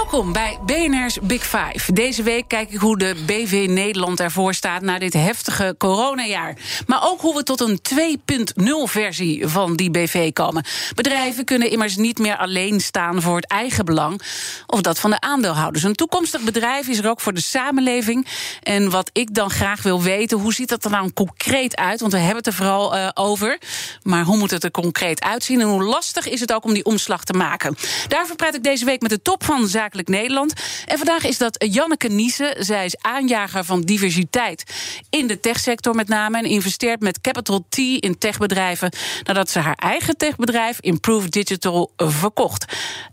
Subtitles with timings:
[0.00, 1.92] Welkom bij BNR's Big Five.
[1.92, 6.56] Deze week kijk ik hoe de BV Nederland ervoor staat na dit heftige coronajaar.
[6.86, 10.64] Maar ook hoe we tot een 2.0-versie van die BV komen.
[10.94, 14.22] Bedrijven kunnen immers niet meer alleen staan voor het eigen belang
[14.66, 15.84] of dat van de aandeelhouders.
[15.84, 18.26] Een toekomstig bedrijf is er ook voor de samenleving.
[18.62, 22.00] En wat ik dan graag wil weten, hoe ziet dat er nou concreet uit?
[22.00, 23.58] Want we hebben het er vooral uh, over.
[24.02, 26.84] Maar hoe moet het er concreet uitzien en hoe lastig is het ook om die
[26.84, 27.76] omslag te maken?
[28.08, 30.52] Daarvoor praat ik deze week met de top van Nederland.
[30.86, 32.56] En vandaag is dat Janneke Niese.
[32.58, 34.64] Zij is aanjager van diversiteit
[35.10, 36.38] in de techsector met name...
[36.38, 38.92] en investeert met Capital T in techbedrijven...
[39.22, 42.64] nadat ze haar eigen techbedrijf Improve Digital verkocht.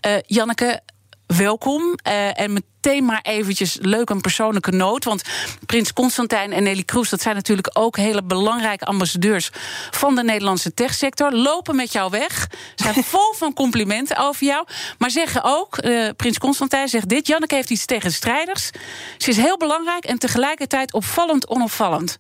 [0.08, 0.82] Uh, Janneke,
[1.28, 1.98] welkom.
[2.08, 5.04] Uh, en meteen maar eventjes leuk een persoonlijke noot.
[5.04, 5.22] Want
[5.66, 7.10] Prins Constantijn en Nelly Kroes...
[7.10, 9.50] dat zijn natuurlijk ook hele belangrijke ambassadeurs...
[9.92, 11.32] van de Nederlandse techsector.
[11.32, 12.48] Lopen met jou weg.
[12.76, 14.68] Zijn vol van complimenten over jou.
[14.98, 17.28] Maar zeggen ook, uh, Prins Constantijn zegt dit...
[17.28, 18.72] Janneke heeft iets tegen strijders.
[19.18, 22.18] Ze is heel belangrijk en tegelijkertijd opvallend onopvallend.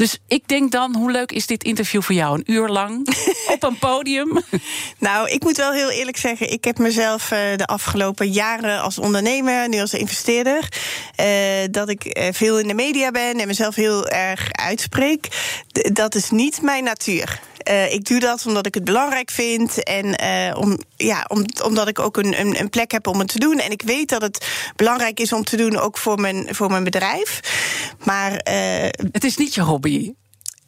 [0.00, 2.34] Dus ik denk dan, hoe leuk is dit interview voor jou?
[2.34, 3.08] Een uur lang
[3.54, 4.40] op een podium?
[4.98, 6.52] Nou, ik moet wel heel eerlijk zeggen...
[6.52, 9.68] ik heb mezelf uh, de afgelopen jaren als ondernemer...
[9.68, 10.68] nu als investeerder...
[11.20, 11.26] Uh,
[11.70, 15.28] dat ik uh, veel in de media ben en mezelf heel erg uitspreek.
[15.72, 17.40] D dat is niet mijn natuur.
[17.68, 21.88] Uh, ik doe dat omdat ik het belangrijk vind en uh, om, ja, om, omdat
[21.88, 23.58] ik ook een, een, een, plek heb om het te doen.
[23.58, 26.84] En ik weet dat het belangrijk is om te doen, ook voor mijn, voor mijn
[26.84, 27.40] bedrijf.
[28.04, 28.30] Maar.
[28.30, 30.12] Uh, het is niet je hobby.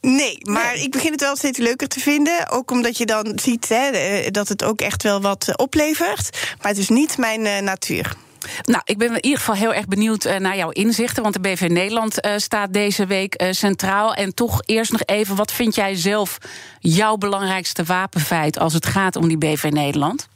[0.00, 0.82] Nee, maar nee.
[0.82, 2.50] ik begin het wel steeds leuker te vinden.
[2.50, 6.38] Ook omdat je dan ziet hè, dat het ook echt wel wat oplevert.
[6.58, 8.16] Maar het is niet mijn natuur.
[8.62, 11.22] Nou, ik ben in ieder geval heel erg benieuwd uh, naar jouw inzichten.
[11.22, 14.14] Want de BV Nederland uh, staat deze week uh, centraal.
[14.14, 16.38] En toch eerst nog even, wat vind jij zelf
[16.78, 20.30] jouw belangrijkste wapenfeit als het gaat om die BV Nederland?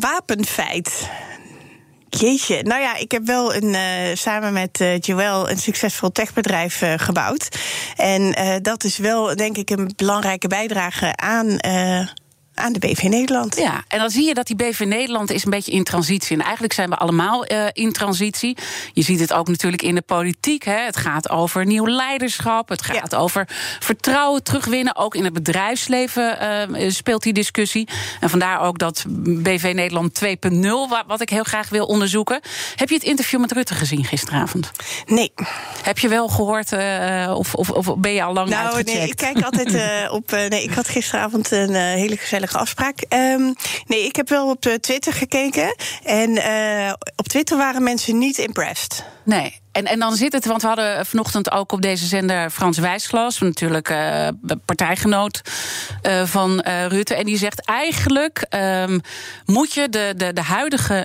[0.00, 1.08] wapenfeit.
[2.08, 3.76] Jeetje, nou ja, ik heb wel een,
[4.16, 7.48] samen met uh, Joël een succesvol techbedrijf gebouwd.
[7.96, 11.58] En dat is wel, denk ik, een belangrijke bijdrage aan
[12.54, 13.56] aan de BV Nederland.
[13.56, 16.36] Ja, en dan zie je dat die BV Nederland is een beetje in transitie.
[16.36, 18.56] En eigenlijk zijn we allemaal uh, in transitie.
[18.92, 20.64] Je ziet het ook natuurlijk in de politiek.
[20.64, 20.78] Hè.
[20.78, 22.68] Het gaat over nieuw leiderschap.
[22.68, 23.18] Het gaat ja.
[23.18, 23.48] over
[23.80, 24.96] vertrouwen terugwinnen.
[24.96, 26.38] Ook in het bedrijfsleven
[26.72, 27.88] uh, speelt die discussie.
[28.20, 32.40] En vandaar ook dat BV Nederland 2.0, wat ik heel graag wil onderzoeken.
[32.74, 34.70] Heb je het interview met Rutte gezien gisteravond?
[35.06, 35.32] Nee.
[35.82, 38.98] Heb je wel gehoord uh, of, of, of, ben je al lang nou, uitgecheckt?
[38.98, 40.30] Nee, ik kijk altijd op...
[40.30, 43.04] nee, ik had gisteravond een hele gezellige afspraak.
[43.08, 43.54] Um,
[43.86, 45.76] nee, ik heb wel op Twitter gekeken.
[46.04, 49.04] En uh, op Twitter waren mensen niet impressed.
[49.24, 49.62] Nee.
[49.72, 53.38] En, en dan zit het, want we hadden vanochtend ook op deze zender Frans Wijsglas,
[53.38, 54.28] natuurlijk uh,
[54.64, 55.40] partijgenoot
[56.24, 57.14] van Rutte.
[57.14, 59.00] En die zegt eigenlijk um,
[59.44, 61.04] moet je de, de, de huidige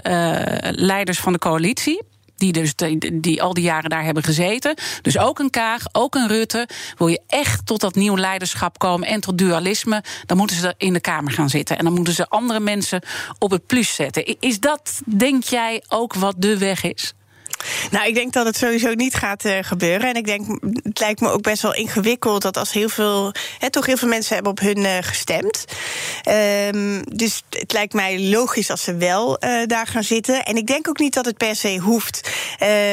[0.71, 2.01] leiders van de coalitie
[2.39, 2.73] die, dus
[3.13, 4.75] die, al die jaren daar hebben gezeten.
[5.01, 6.67] Dus ook een Kaag, ook een Rutte.
[6.97, 10.93] Wil je echt tot dat nieuw leiderschap komen en tot dualisme, dan moeten ze in
[10.93, 11.77] de Kamer gaan zitten.
[11.77, 13.01] En dan moeten ze andere mensen
[13.39, 14.39] op het plus zetten.
[14.39, 17.13] Is dat, denk jij, ook wat de weg is?
[17.91, 20.09] Nou, ik denk dat het sowieso niet gaat uh, gebeuren.
[20.09, 23.31] En ik denk, het lijkt me ook best wel ingewikkeld dat als heel veel,
[23.69, 25.65] toch heel veel mensen hebben op hun uh, gestemd.
[26.73, 30.45] Um, dus het lijkt mij logisch als ze wel uh, daar gaan zitten.
[30.45, 32.29] En ik denk ook niet dat het per se hoeft.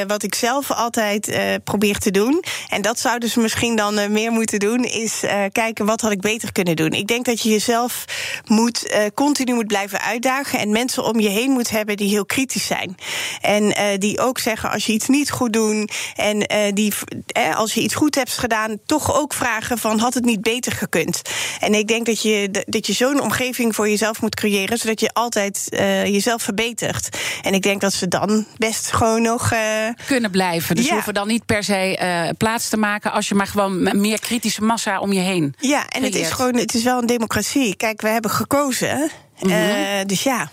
[0.07, 4.59] wat ik zelf altijd probeer te doen, en dat zouden ze misschien dan meer moeten
[4.59, 5.23] doen, is
[5.53, 6.91] kijken wat had ik beter kunnen doen.
[6.91, 8.05] Ik denk dat je jezelf
[8.45, 12.67] moet, continu moet blijven uitdagen en mensen om je heen moet hebben die heel kritisch
[12.67, 12.97] zijn.
[13.41, 16.93] En die ook zeggen als je iets niet goed doet en uh, die,
[17.27, 20.73] eh, als je iets goed hebt gedaan, toch ook vragen van had het niet beter
[20.73, 21.23] gekund.
[21.61, 25.11] En ik denk dat je, dat je zo'n omgeving voor jezelf moet creëren, zodat je
[25.13, 27.19] altijd uh, jezelf verbetert.
[27.43, 29.59] En ik denk dat ze dan best gewoon nog uh,
[30.07, 30.77] kunnen blijven.
[30.77, 30.93] Dus ja.
[30.93, 35.01] hoeven dan niet per se plaats te maken als je maar gewoon meer kritische massa
[35.01, 35.55] om je heen.
[35.61, 36.15] Ja, en creëert.
[36.15, 37.77] het is gewoon, het is wel een democratie.
[37.77, 39.11] Kijk, we hebben gekozen.
[39.41, 40.07] Mm -hmm.
[40.07, 40.51] dus ja.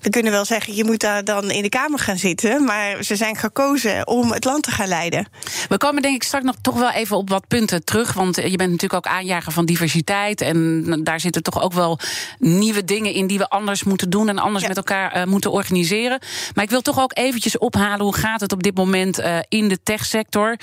[0.00, 2.64] We kunnen wel zeggen, je moet daar dan in de Kamer gaan zitten.
[2.64, 5.26] Maar ze zijn gekozen om het land te gaan leiden.
[5.68, 8.12] We komen denk ik straks nog toch wel even op wat punten terug.
[8.12, 10.40] Want je bent natuurlijk ook aanjager van diversiteit.
[10.40, 11.98] En daar zitten toch ook wel
[12.38, 16.18] nieuwe dingen in die we anders moeten doen en anders met elkaar uh, moeten organiseren.
[16.54, 19.68] Maar ik wil toch ook eventjes ophalen hoe gaat het op dit moment uh, in
[19.68, 20.56] de techsector.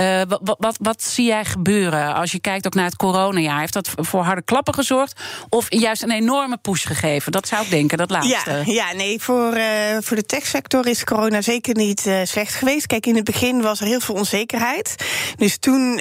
[0.00, 3.60] Uh, wat, wat, wat, zie jij gebeuren als je kijkt ook naar het coronajaar?
[3.60, 5.20] Heeft dat voor harde klappen gezorgd?
[5.48, 7.32] Of juist een enorme push gegeven?
[7.32, 8.50] Dat zou ik denken, dat laatste.
[8.50, 9.58] Ja, ja nee, voor,
[10.00, 12.86] voor de techsector is corona zeker niet slecht geweest.
[12.86, 14.94] Kijk, in het begin was er heel veel onzekerheid.
[15.36, 16.00] Dus toen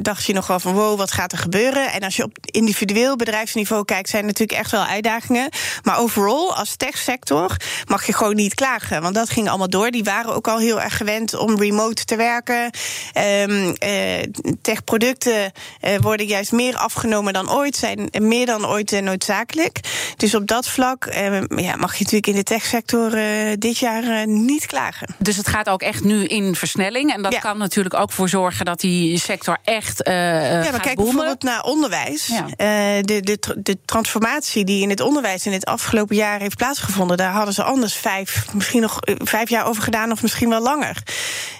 [0.00, 1.92] dacht je nog wel van wow, wat gaat er gebeuren?
[1.92, 5.48] En als je op individueel bedrijfsniveau kijkt, zijn er natuurlijk echt wel uitdagingen.
[5.82, 7.56] Maar overal, als techsector,
[7.86, 9.02] mag je gewoon niet klagen.
[9.02, 9.90] Want dat ging allemaal door.
[9.90, 12.70] Die waren ook al heel erg gewend om remote te werken.
[13.18, 14.22] Uh,
[14.62, 15.52] techproducten
[15.84, 19.80] uh, worden juist meer afgenomen dan ooit, zijn meer dan ooit uh, noodzakelijk.
[20.16, 21.08] Dus op dat vlak
[21.56, 23.10] ja, mag je natuurlijk in de techsector
[23.58, 25.14] dit jaar niet klagen.
[25.18, 27.12] Dus het gaat ook echt nu in versnelling.
[27.12, 27.38] En dat ja.
[27.38, 30.00] kan natuurlijk ook voor zorgen dat die sector echt.
[30.04, 32.26] ja, maar kijk bijvoorbeeld naar onderwijs.
[32.26, 32.46] Ja.
[33.02, 37.32] de, de, de transformatie die in het onderwijs in het afgelopen jaar heeft plaatsgevonden, daar
[37.32, 41.02] hadden ze anders vijf, misschien nog vijf jaar over gedaan, of misschien wel langer.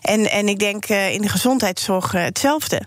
[0.02, 2.82] En, en ik denk in de gezondheidszorg hetzelfde.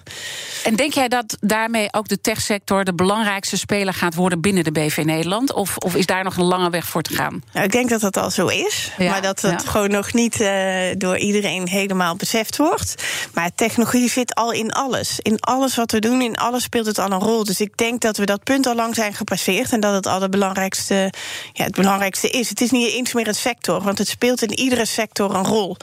[0.63, 4.71] En denk jij dat daarmee ook de techsector de belangrijkste speler gaat worden binnen de
[4.71, 5.53] BV Nederland?
[5.53, 7.26] Of, of is daar nog een lange weg voor te gaan?
[7.29, 8.91] Nou, ik denk dat dat al zo is.
[8.97, 9.69] Ja, maar dat het ja.
[9.69, 13.03] gewoon nog niet uh, door iedereen helemaal beseft wordt.
[13.33, 15.19] Maar technologie zit al in alles.
[15.19, 17.43] In alles wat we doen, in alles speelt het al een rol.
[17.43, 19.71] Dus ik denk dat we dat punt al lang zijn gepasseerd.
[19.71, 21.13] En dat het al de belangrijkste,
[21.53, 22.49] ja, het belangrijkste is.
[22.49, 25.77] Het is niet eens meer een sector, want het speelt in iedere sector een rol.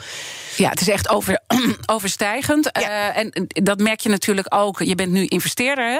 [0.57, 1.39] Ja, het is echt over,
[1.85, 2.69] overstijgend.
[2.73, 3.15] Ja.
[3.15, 4.79] Uh, en dat merk je natuurlijk ook.
[4.79, 5.99] Je bent nu investeerder hè,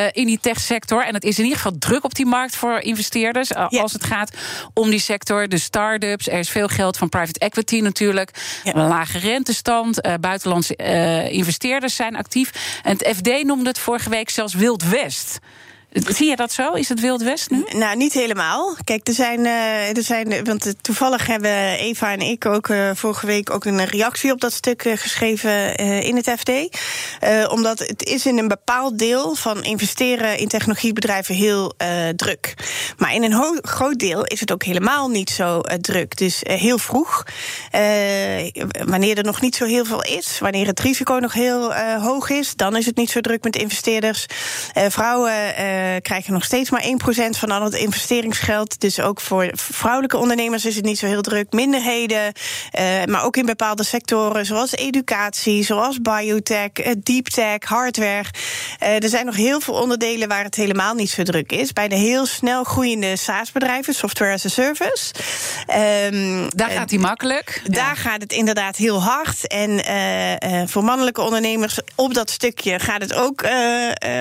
[0.00, 1.04] uh, in die techsector.
[1.04, 3.50] En het is in ieder geval druk op die markt voor investeerders.
[3.50, 3.80] Uh, ja.
[3.80, 4.30] Als het gaat
[4.74, 5.48] om die sector.
[5.48, 6.28] De start-ups.
[6.28, 8.30] Er is veel geld van private equity natuurlijk.
[8.64, 8.74] Ja.
[8.74, 10.00] Een lage rentestand.
[10.20, 10.76] buitenlandse
[11.30, 12.80] investeerders zijn actief.
[12.82, 15.38] En het FD noemde het vorige week zelfs Wild West.
[15.94, 16.72] Zie je dat zo?
[16.72, 17.64] Is het Wild West nu?
[17.72, 18.76] Nou, niet helemaal.
[18.84, 23.50] Kijk, er zijn, uh, er zijn want toevallig hebben Eva en ik ook vorige week
[23.50, 26.50] ook een reactie op dat stuk geschreven in het FD.
[27.50, 31.74] omdat het is in een bepaald deel van investeren in technologiebedrijven heel
[32.16, 32.54] druk.
[32.96, 36.16] Maar in een groot deel is het ook helemaal niet zo druk.
[36.16, 37.24] Dus heel vroeg,
[38.84, 42.54] wanneer er nog niet zo heel veel is, wanneer het risico nog heel hoog is,
[42.54, 44.26] dan is het niet zo druk met investeerders.
[44.88, 45.54] vrouwen
[46.02, 48.80] krijgen nog steeds maar 1% van al het investeringsgeld.
[48.80, 51.52] Dus ook voor vrouwelijke ondernemers is het niet zo heel druk.
[51.52, 52.32] Minderheden,
[52.78, 58.24] uh, maar ook in bepaalde sectoren zoals educatie, zoals biotech, uh, deep tech, hardware.
[58.78, 61.72] er zijn nog heel veel onderdelen waar het helemaal niet zo druk is.
[61.72, 65.14] Bij de heel snel groeiende SaaS-bedrijven, software as a service.
[66.12, 67.62] Um, daar gaat die makkelijk.
[67.64, 67.94] Daar ja.
[67.94, 69.46] gaat het inderdaad heel hard.
[69.46, 69.82] En
[70.68, 73.46] voor mannelijke ondernemers op dat stukje gaat het ook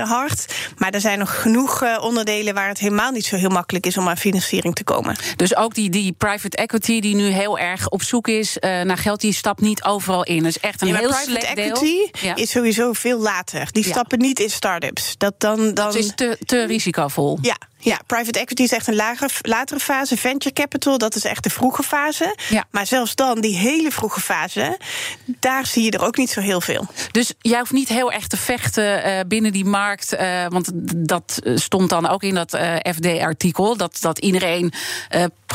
[0.03, 0.45] hard.
[0.77, 3.85] Maar er zijn nog genoeg genoeg uh, onderdelen waar het helemaal niet zo heel makkelijk
[3.85, 5.15] is om aan financiering te komen.
[5.35, 8.97] Dus ook die, die private equity die nu heel erg op zoek is uh, naar
[8.97, 10.37] geld, die stapt niet overal in.
[10.37, 13.67] Dat is echt een ja, heel private equity is sowieso veel later.
[13.71, 15.15] Die stappen niet in start-ups.
[15.17, 15.73] Dat, dan, dan...
[15.73, 17.37] dat is te, te risicovol.
[17.41, 20.17] Ja, ja, private equity is echt een lager, latere fase.
[20.17, 22.35] Venture capital, dat is echt de vroege fase.
[22.49, 22.65] Ja.
[22.71, 24.77] Maar zelfs dan, die hele vroege fase,
[25.25, 26.87] daar zie je er ook niet zo heel veel.
[27.11, 30.13] Dus jij hoeft niet heel erg te vechten uh, binnen die markt.
[30.13, 33.77] Uh, want dat stond dan ook in dat uh, FD-artikel.
[33.77, 34.73] Dat, dat iedereen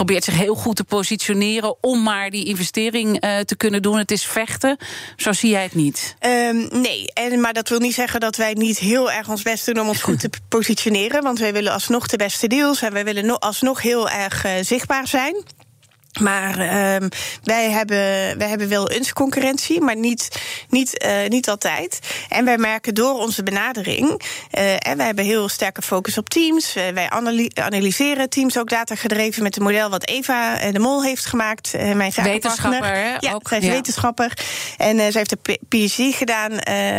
[0.04, 3.98] probeert zich heel goed te positioneren om maar die investering te kunnen doen.
[3.98, 4.76] Het is vechten.
[5.16, 6.16] Zo zie jij het niet.
[6.20, 9.66] Um, nee, en, maar dat wil niet zeggen dat wij niet heel erg ons best
[9.66, 11.22] doen om ons goed te positioneren.
[11.22, 15.06] Want wij willen alsnog de beste deals en wij willen alsnog heel erg uh, zichtbaar
[15.06, 15.44] zijn.
[16.18, 17.08] Maar uh,
[17.42, 20.28] wij, hebben, wij hebben wel eens concurrentie, maar niet,
[20.68, 21.98] niet, uh, niet altijd.
[22.28, 24.22] En wij merken door onze benadering,
[24.58, 26.76] uh, en wij hebben heel sterke focus op teams.
[26.76, 27.10] Uh, wij
[27.54, 31.72] analyseren teams ook datagedreven met het model wat Eva de Mol heeft gemaakt.
[31.72, 33.16] mijn wetenschapper, hè?
[33.18, 33.70] Ja, ook, zij is ja.
[33.70, 34.32] wetenschapper.
[34.76, 36.52] En zij heeft de PhD gedaan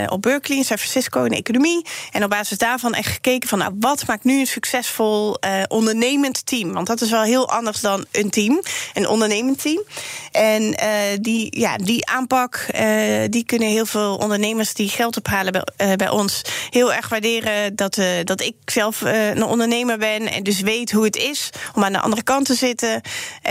[0.10, 1.86] op Berkeley in San Francisco in economie.
[2.12, 6.74] En op basis daarvan echt gekeken van nou, wat maakt nu een succesvol ondernemend team?
[6.74, 8.62] Want dat is wel heel anders dan een team.
[8.94, 9.84] Een ondernemend team.
[10.32, 10.78] En uh,
[11.22, 15.94] die, ja, die aanpak, uh, die kunnen heel veel ondernemers die geld ophalen bij, uh,
[15.94, 17.76] bij ons heel erg waarderen.
[17.76, 21.94] Dat, dat ik zelf een ondernemer ben en dus weet hoe het is om aan
[21.94, 23.02] de andere kant te zitten.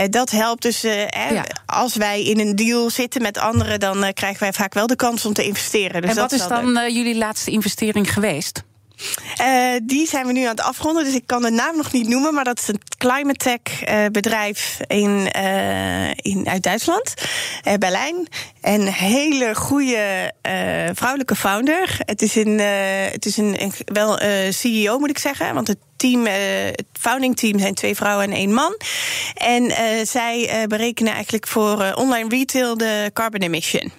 [0.09, 0.81] dat helpt dus.
[0.81, 1.45] Ja.
[1.65, 5.25] Als wij in een deal zitten met anderen, dan krijgen wij vaak wel de kans
[5.25, 6.01] om te investeren.
[6.01, 8.63] Dus en wat dat is dan jullie laatste investering geweest?
[9.41, 12.07] Uh, die zijn we nu aan het afronden, dus ik kan de naam nog niet
[12.07, 12.33] noemen.
[12.33, 17.13] Maar dat is een climate tech uh, bedrijf in, uh, in, uit Duitsland,
[17.79, 18.27] Berlijn.
[18.61, 20.33] Een hele goede
[20.93, 21.97] vrouwelijke founder.
[22.05, 22.59] Het is, een,
[23.11, 25.53] het is een, een wel CEO, moet ik zeggen.
[25.53, 28.77] Want het team, het founding team zijn twee vrouwen en één man.
[29.33, 29.71] En
[30.07, 33.91] zij berekenen eigenlijk voor online retail de carbon emission.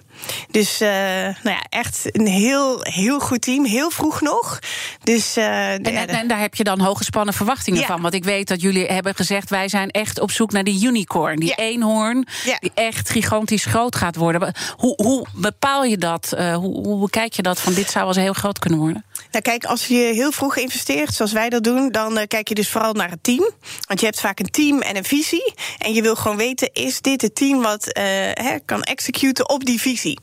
[0.51, 3.65] Dus uh, nou ja, echt een heel, heel goed team.
[3.65, 4.59] Heel vroeg nog.
[5.03, 7.85] Dus, uh, en, en, en, daar heb je dan hogespannen verwachtingen ja.
[7.85, 8.01] van.
[8.01, 9.49] Want ik weet dat jullie hebben gezegd...
[9.49, 11.35] wij zijn echt op zoek naar die unicorn.
[11.35, 11.55] Die ja.
[11.55, 12.57] eenhoorn ja.
[12.59, 14.53] die echt gigantisch groot gaat worden.
[14.77, 16.33] Hoe, hoe bepaal je dat?
[16.37, 19.05] Uh, hoe, hoe bekijk je dat van dit zou wel eens heel groot kunnen worden?
[19.31, 21.91] Nou kijk, als je heel vroeg investeert, zoals wij dat doen...
[21.91, 23.49] dan kijk je dus vooral naar het team.
[23.87, 25.53] Want je hebt vaak een team en een visie.
[25.77, 27.85] En je wil gewoon weten, is dit het team wat
[28.33, 30.19] he, kan executen op die visie?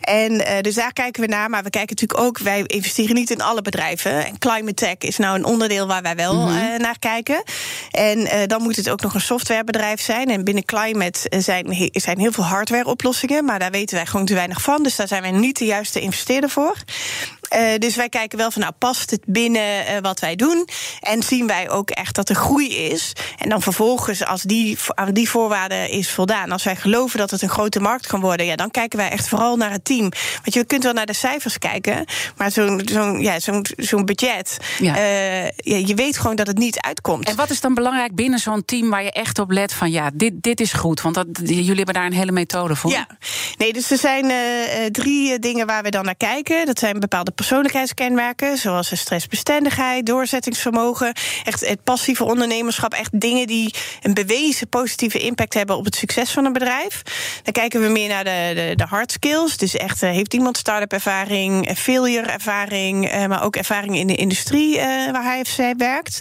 [0.00, 1.50] En uh, dus daar kijken we naar.
[1.50, 4.26] Maar we kijken natuurlijk ook, wij investeren niet in alle bedrijven.
[4.26, 6.72] En climate tech is nou een onderdeel waar wij wel mm -hmm.
[6.72, 7.42] uh, naar kijken.
[7.90, 10.30] En dan moet het ook nog een softwarebedrijf zijn.
[10.30, 13.44] En binnen climate zijn, zijn heel veel hardware-oplossingen.
[13.44, 14.82] Maar daar weten wij gewoon te weinig van.
[14.82, 16.76] Dus daar zijn wij niet de juiste investeerder voor.
[17.78, 20.68] Dus wij kijken wel van, nou, past het binnen uh, wat wij doen?
[21.00, 23.12] En zien wij ook echt dat er groei is?
[23.38, 27.42] En dan vervolgens, als die, aan die voorwaarden is voldaan, als wij geloven dat het
[27.42, 30.10] een grote markt kan worden, ja, dan kijken wij echt vooral naar het team.
[30.42, 32.04] Want je kunt wel naar de cijfers kijken,
[32.36, 34.96] maar zo'n zo'n ja, zo'n zo'n budget, ja.
[34.96, 37.28] Uh, ja, je weet gewoon dat het niet uitkomt.
[37.28, 40.10] En wat is dan belangrijk binnen zo'n team waar je echt op let van, ja,
[40.14, 41.00] dit, dit is goed?
[41.00, 42.90] Want dat, jullie hebben daar een hele methode voor.
[42.90, 43.06] Ja,
[43.56, 44.32] nee, dus er zijn
[44.92, 46.66] drie dingen waar we dan naar kijken.
[46.66, 51.12] Dat zijn bepaalde persoonlijkheidskenmerken, zoals stressbestendigheid, doorzettingsvermogen,
[51.44, 56.30] echt het passieve ondernemerschap, echt dingen die een bewezen positieve impact hebben op het succes
[56.30, 57.02] van een bedrijf.
[57.42, 60.56] Dan kijken we meer naar de, de, de hard skills, dus echt uh, heeft iemand
[60.56, 64.76] start-up ervaring, failure ervaring, uh, maar ook ervaring in de industrie
[65.12, 66.20] waar hij of zij werkt.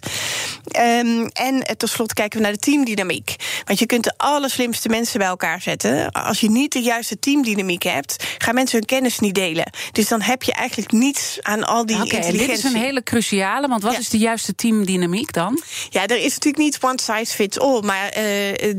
[0.79, 3.35] Um, en tot slot kijken we naar de teamdynamiek.
[3.65, 6.11] Want je kunt de allerslimste mensen bij elkaar zetten.
[6.11, 9.71] Als je niet de juiste teamdynamiek hebt, gaan mensen hun kennis niet delen.
[9.91, 12.55] Dus dan heb je eigenlijk niets aan al die intelligentie.
[12.55, 13.99] Dit is een hele cruciale, want wat ja.
[13.99, 15.61] is de juiste teamdynamiek dan?
[15.89, 18.23] Ja, er is natuurlijk niet one size fits all, maar uh,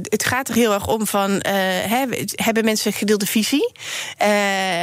[0.02, 1.40] het gaat er heel erg om van uh,
[2.34, 3.72] hebben mensen een gedeelde visie?
[3.72, 4.28] Uh,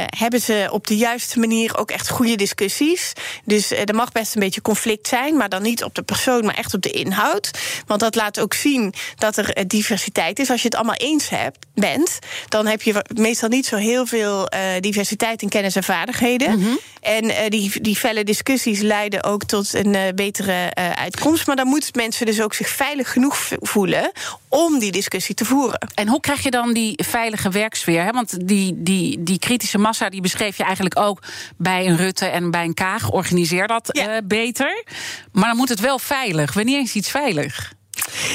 [0.06, 3.12] hebben ze op de juiste manier ook echt goede discussies?
[3.44, 6.54] Dus er mag best een beetje conflict zijn, maar dan niet op de persoon, maar
[6.54, 7.50] echt op de inhoud.
[7.86, 10.50] Want dat laat ook zien dat er diversiteit is.
[10.50, 14.48] Als je het allemaal eens hebt, bent, dan heb je meestal niet zo heel veel
[14.80, 16.58] diversiteit in kennis en vaardigheden.
[16.58, 16.78] Mm -hmm.
[17.00, 21.46] En die, die felle discussies leiden ook tot een uh, betere uh, uitkomst.
[21.46, 24.12] Maar dan moeten mensen dus ook zich veilig genoeg voelen
[24.48, 25.88] om die discussie te voeren.
[25.94, 28.04] En hoe krijg je dan die veilige werksfeer?
[28.04, 28.10] Hè?
[28.10, 31.22] Want die, die, die kritische massa die beschreef je eigenlijk ook
[31.56, 33.10] bij een Rutte en bij een Kaag.
[33.10, 34.22] Organiseer dat ja.
[34.22, 34.84] beter.
[35.32, 36.52] Maar dan moet het wel veilig.
[36.52, 37.72] Wanneer is iets veilig?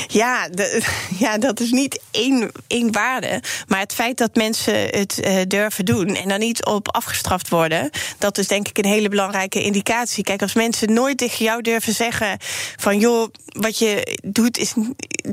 [0.07, 0.83] Ja, de,
[1.25, 3.41] ja, dat is niet één, één waarde.
[3.67, 7.89] Maar het feit dat mensen het uh, durven doen en dan niet op afgestraft worden,
[8.17, 10.23] dat is denk ik een hele belangrijke indicatie.
[10.23, 12.37] Kijk, als mensen nooit tegen jou durven zeggen
[12.75, 14.73] van joh, wat je doet is.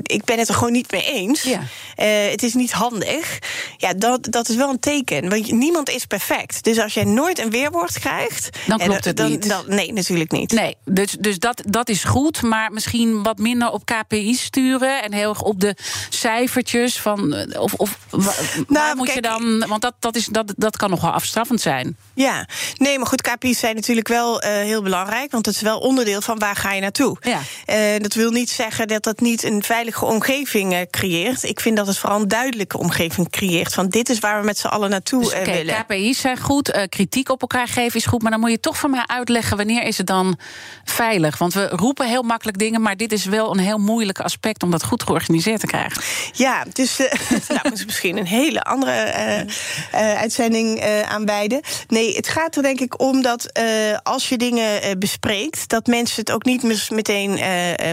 [0.03, 1.41] Ik ben het er gewoon niet mee eens.
[1.41, 1.59] Ja.
[1.59, 3.39] Uh, het is niet handig.
[3.77, 5.29] Ja, dat, dat is wel een teken.
[5.29, 6.63] Want niemand is perfect.
[6.63, 8.49] Dus als jij nooit een weerwoord krijgt.
[8.67, 9.49] Dan klopt het dan, niet.
[9.49, 10.51] Dan, nee, natuurlijk niet.
[10.51, 12.41] Nee, dus, dus dat, dat is goed.
[12.41, 13.85] Maar misschien wat minder op
[14.23, 15.03] KPI's sturen.
[15.03, 15.75] En heel erg op de
[16.09, 16.99] cijfertjes.
[16.99, 18.25] Van, of of nou,
[18.67, 19.65] waar moet kijk, je dan.
[19.67, 21.97] Want dat, dat, is, dat, dat kan nog wel afstraffend zijn.
[22.13, 25.31] Ja, nee, maar goed, KPI's zijn natuurlijk wel uh, heel belangrijk.
[25.31, 27.17] Want het is wel onderdeel van waar ga je naartoe.
[27.21, 27.39] Ja.
[27.67, 31.43] Uh, dat wil niet zeggen dat dat niet een veilige omgeving uh, creëert.
[31.43, 33.73] Ik vind dat het vooral een duidelijke omgeving creëert.
[33.73, 35.85] Van dit is waar we met z'n allen naartoe dus, okay, willen.
[35.85, 38.21] KPI's zijn goed, kritiek op elkaar geven is goed.
[38.21, 40.37] Maar dan moet je toch van mij uitleggen wanneer is het dan
[40.83, 41.37] veilig.
[41.37, 44.71] Want we roepen heel makkelijk dingen, maar dit is wel een heel moeilijk aspect om
[44.71, 46.01] dat goed georganiseerd te krijgen.
[46.31, 47.11] Ja, dus uh,
[47.55, 51.63] nou, is misschien een hele andere uh, uh, uitzending aan beide.
[51.87, 53.51] Nee, het gaat er denk ik om dat
[54.03, 57.39] als je dingen bespreekt, dat mensen het ook niet meteen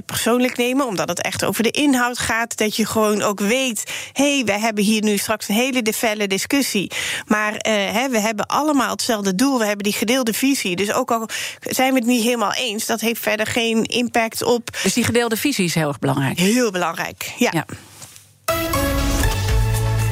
[0.06, 2.56] persoonlijk nemen, omdat het echt over de inhoud gaat.
[2.56, 6.26] Dat je gewoon ook weet, hé, hey, wij hebben hier nu straks een hele felle
[6.26, 6.90] discussie.
[7.26, 10.76] Maar hè, we hebben allemaal hetzelfde doel, we hebben die gedeelde visie.
[10.76, 11.28] Dus ook al
[11.60, 14.78] zijn we het niet helemaal eens, dat heeft verder geen impact op.
[14.82, 16.38] Dus die gedeelde visie is heel erg belangrijk.
[16.38, 17.50] Heel belangrijk, ja.
[17.52, 17.64] ja.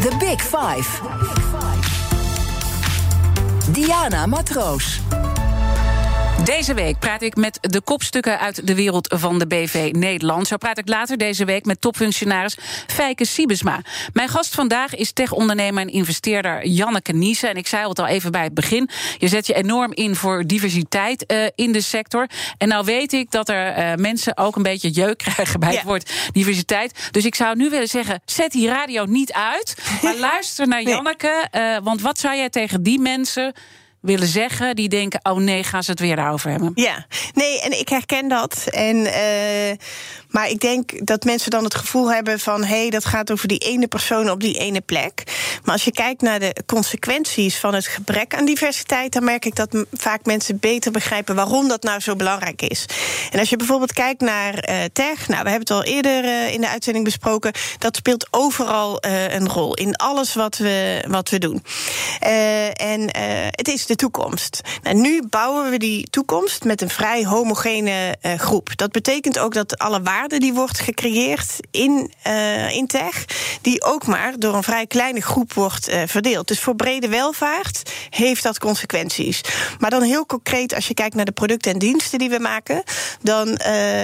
[0.00, 0.88] The Big Five.
[3.72, 5.00] Diana Matroos.
[6.44, 10.46] Deze week praat ik met de kopstukken uit de wereld van de BV Nederland.
[10.46, 13.80] Zo praat ik later deze week met topfunctionaris Fijke Siebesma.
[14.12, 17.48] Mijn gast vandaag is tech-ondernemer en investeerder Janneke Niesen.
[17.48, 18.88] En ik zei het al even bij het begin.
[19.18, 22.26] Je zet je enorm in voor diversiteit uh, in de sector.
[22.58, 25.76] En nou weet ik dat er uh, mensen ook een beetje jeuk krijgen bij ja.
[25.76, 27.08] het woord diversiteit.
[27.10, 29.76] Dus ik zou nu willen zeggen: zet die radio niet uit.
[30.02, 31.48] Maar luister naar Janneke.
[31.52, 33.54] Uh, want wat zou jij tegen die mensen
[34.00, 36.70] willen zeggen, die denken: oh nee, gaan ze het weer daarover hebben.
[36.74, 38.66] Ja, nee, en ik herken dat.
[38.70, 39.76] En, uh,
[40.28, 43.48] maar ik denk dat mensen dan het gevoel hebben van: hé, hey, dat gaat over
[43.48, 45.22] die ene persoon op die ene plek.
[45.64, 49.56] Maar als je kijkt naar de consequenties van het gebrek aan diversiteit, dan merk ik
[49.56, 52.86] dat vaak mensen beter begrijpen waarom dat nou zo belangrijk is.
[53.30, 56.52] En als je bijvoorbeeld kijkt naar uh, tech, nou, we hebben het al eerder uh,
[56.52, 61.28] in de uitzending besproken, dat speelt overal uh, een rol in alles wat we, wat
[61.28, 61.62] we doen.
[62.72, 63.02] en
[63.50, 64.60] het is de toekomst.
[64.82, 68.76] Nou, nu bouwen we die toekomst met een vrij homogene groep.
[68.76, 73.24] Dat betekent ook dat alle waarde die wordt gecreëerd in, uh, in tech,
[73.60, 76.48] die ook maar door een vrij kleine groep wordt uh, verdeeld.
[76.48, 79.40] Dus voor brede welvaart heeft dat consequenties.
[79.78, 82.82] Maar dan heel concreet, als je kijkt naar de producten en diensten die we maken,
[83.22, 83.58] dan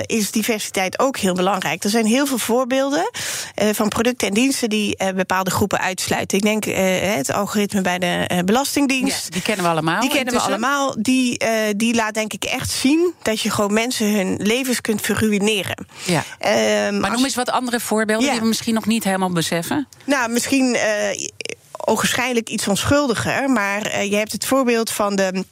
[0.07, 1.85] is diversiteit ook heel belangrijk.
[1.85, 3.11] Er zijn heel veel voorbeelden
[3.73, 6.39] van producten en diensten die bepaalde groepen uitsluiten.
[6.39, 6.65] Ik denk
[7.17, 9.25] het algoritme bij de Belastingdienst.
[9.25, 10.01] Ja, die kennen we allemaal.
[10.01, 10.95] Die kennen we allemaal.
[10.99, 11.45] Die,
[11.77, 15.87] die laat denk ik echt zien dat je gewoon mensen hun levens kunt verruineren.
[16.05, 16.25] Ja.
[16.41, 18.33] Uh, maar noem eens wat andere voorbeelden ja.
[18.33, 19.89] die we misschien nog niet helemaal beseffen.
[20.05, 21.27] Nou, misschien uh,
[21.77, 23.51] ogenschijnlijk iets onschuldiger.
[23.51, 25.45] Maar uh, je hebt het voorbeeld van de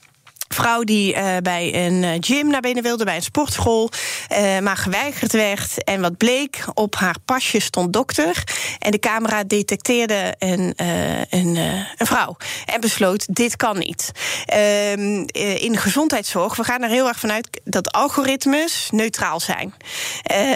[0.53, 3.91] vrouw die uh, bij een gym naar binnen wilde, bij een sportschool,
[4.33, 5.85] uh, maar geweigerd werd.
[5.85, 8.45] En wat bleek, op haar pasje stond dokter.
[8.79, 11.57] En de camera detecteerde een, een,
[11.97, 12.37] een vrouw.
[12.67, 14.13] En besloot, dit kan niet.
[14.47, 19.75] Ehm, in de gezondheidszorg, we gaan er heel erg vanuit dat algoritmes neutraal zijn.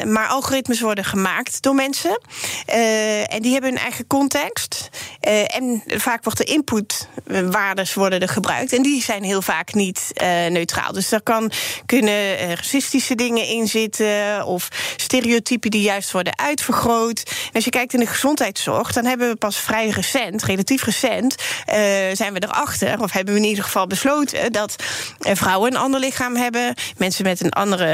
[0.06, 2.20] maar algoritmes worden gemaakt door mensen.
[3.26, 4.88] en die hebben hun eigen context.
[5.46, 8.72] en vaak wordt de inputwaardes worden er gebruikt.
[8.72, 10.92] En die zijn heel vaak niet niet uh, neutraal.
[10.92, 11.50] Dus daar kan,
[11.86, 17.22] kunnen uh, racistische dingen in zitten of stereotypen die juist worden uitvergroot.
[17.26, 21.34] En als je kijkt in de gezondheidszorg, dan hebben we pas vrij recent, relatief recent,
[21.38, 21.74] uh,
[22.12, 24.76] zijn we erachter, of hebben we in ieder geval besloten, dat
[25.18, 27.92] vrouwen een ander lichaam hebben, mensen met een andere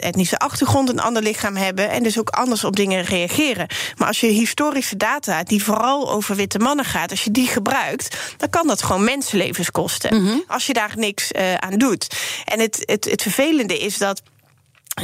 [0.00, 3.66] etnische achtergrond een ander lichaam hebben en dus ook anders op dingen reageren.
[3.96, 8.16] Maar als je historische data, die vooral over witte mannen gaat, als je die gebruikt,
[8.36, 10.14] dan kan dat gewoon mensenlevens kosten.
[10.16, 10.44] Mm -hmm.
[10.46, 12.16] Als je daar niks uh, aan doet.
[12.44, 14.22] En het, het, het vervelende is dat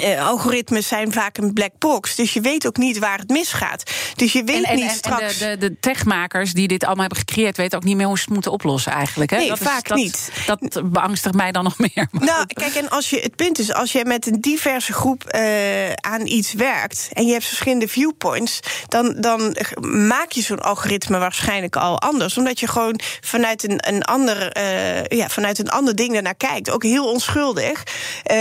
[0.00, 3.90] uh, algoritmes zijn vaak een black box, dus je weet ook niet waar het misgaat.
[4.16, 5.40] Dus je weet en, en, niet en, straks.
[5.40, 8.16] En de, de, de, techmakers die dit allemaal hebben gecreëerd, weten ook niet meer hoe
[8.16, 9.30] ze het moeten oplossen eigenlijk.
[9.30, 9.36] Hè?
[9.36, 10.72] Nee, dat vaak is, dat, niet.
[10.72, 12.08] Dat beangstigt mij dan nog meer.
[12.10, 15.92] Nou, kijk, en als je het punt is, als je met een diverse groep uh,
[15.92, 21.76] aan iets werkt en je hebt verschillende viewpoints, dan, dan maak je zo'n algoritme waarschijnlijk
[21.76, 26.14] al anders, omdat je gewoon vanuit een, een ander, uh, ja, vanuit een ander ding
[26.14, 27.82] ernaar kijkt, ook heel onschuldig.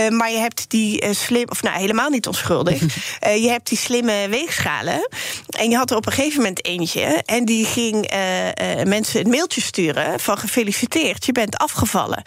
[0.08, 2.80] maar je hebt die slim of nou helemaal niet onschuldig.
[2.80, 5.08] uh, je hebt die slimme weegschalen.
[5.48, 7.22] En je had er op een gegeven moment eentje.
[7.24, 12.22] En die ging uh, uh, mensen een mailtje sturen van gefeliciteerd, je bent afgevallen.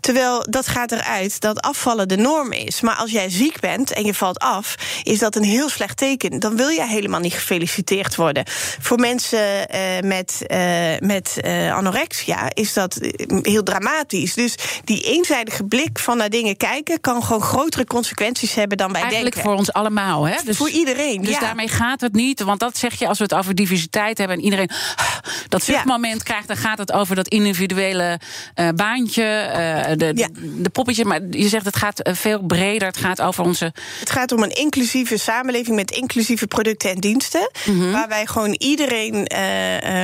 [0.00, 2.80] Terwijl dat gaat eruit dat afvallen de norm is.
[2.80, 6.40] Maar als jij ziek bent en je valt af, is dat een heel slecht teken.
[6.40, 8.44] Dan wil je helemaal niet gefeliciteerd worden.
[8.80, 9.68] Voor mensen
[10.00, 10.46] met,
[10.98, 11.40] met
[11.72, 12.98] anorexia is dat
[13.42, 14.34] heel dramatisch.
[14.34, 19.00] Dus die eenzijdige blik van naar dingen kijken kan gewoon grotere consequenties hebben dan wij
[19.00, 19.50] Eigenlijk denken.
[19.50, 20.36] voor ons allemaal, hè?
[20.44, 21.20] Dus, voor iedereen.
[21.20, 21.40] Dus ja.
[21.40, 22.40] daarmee gaat het niet.
[22.40, 24.70] Want dat zeg je als we het over diversiteit hebben en iedereen
[25.48, 26.22] dat zuchtmoment ja.
[26.22, 28.20] krijgt, dan gaat het over dat individuele
[28.54, 30.28] uh, baantje, uh, de, ja.
[30.62, 31.04] de poppetje.
[31.04, 32.88] Maar je zegt het gaat veel breder.
[32.88, 33.72] Het gaat over onze.
[34.00, 37.50] Het gaat om een inclusieve samenleving met inclusieve producten en diensten.
[37.64, 37.92] Mm -hmm.
[37.92, 39.38] Waar wij gewoon iedereen uh,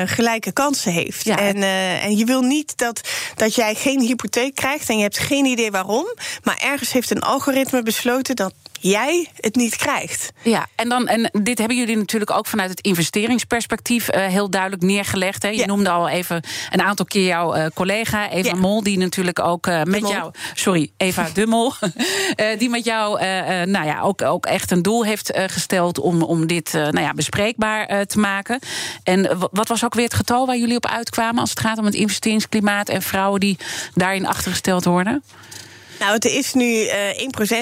[0.05, 1.25] gelijke kansen heeft.
[1.25, 1.39] Ja.
[1.39, 1.63] En,
[2.03, 3.01] en je wil niet dat,
[3.37, 6.07] dat jij geen hypotheek krijgt en je hebt geen idee waarom.
[6.43, 10.33] Maar ergens heeft een algoritme besloten dat jij het niet krijgt.
[10.43, 14.83] Ja, en, dan, en dit hebben jullie natuurlijk ook vanuit het investeringsperspectief uh, heel duidelijk
[14.83, 15.43] neergelegd.
[15.43, 15.49] Hè?
[15.49, 15.67] Je ja.
[15.67, 18.55] noemde al even een aantal keer jouw uh, collega Eva ja.
[18.55, 20.11] Mol, die natuurlijk ook uh, met Mol.
[20.11, 20.33] jou.
[20.55, 21.75] Sorry, Eva Dummel.
[22.59, 23.25] die met jou
[23.67, 28.07] nou ja, ook, ook echt een doel heeft gesteld om, om dit nou ja, bespreekbaar
[28.07, 28.59] te maken.
[29.03, 31.85] En wat was ook weer het getal waar jullie op uitkwamen als het gaat om
[31.85, 33.59] het investeringsklimaat en vrouwen die
[33.95, 35.23] daarin achtergesteld worden?
[36.01, 36.93] Nou, het is nu uh,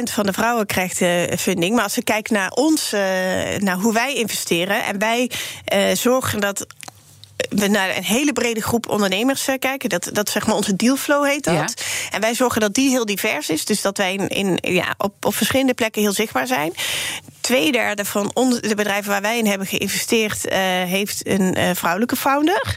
[0.01, 1.75] 1% van de vrouwen krijgt uh, funding.
[1.75, 3.01] Maar als we kijken naar ons, uh,
[3.59, 4.85] naar hoe wij investeren.
[4.85, 5.31] En wij
[5.95, 6.67] zorgen dat
[7.49, 9.89] we naar een hele brede groep ondernemers kijken.
[9.89, 11.55] Dat, dat zeg maar onze dealflow heet dat.
[11.55, 11.69] Ja.
[12.11, 13.65] En wij zorgen dat die heel divers is.
[13.65, 16.73] Dus dat wij in, in, ja, op, op verschillende plekken heel zichtbaar zijn
[17.49, 18.31] tweederde van
[18.61, 22.77] de bedrijven waar wij in hebben geïnvesteerd, uh, heeft een uh, vrouwelijke founder.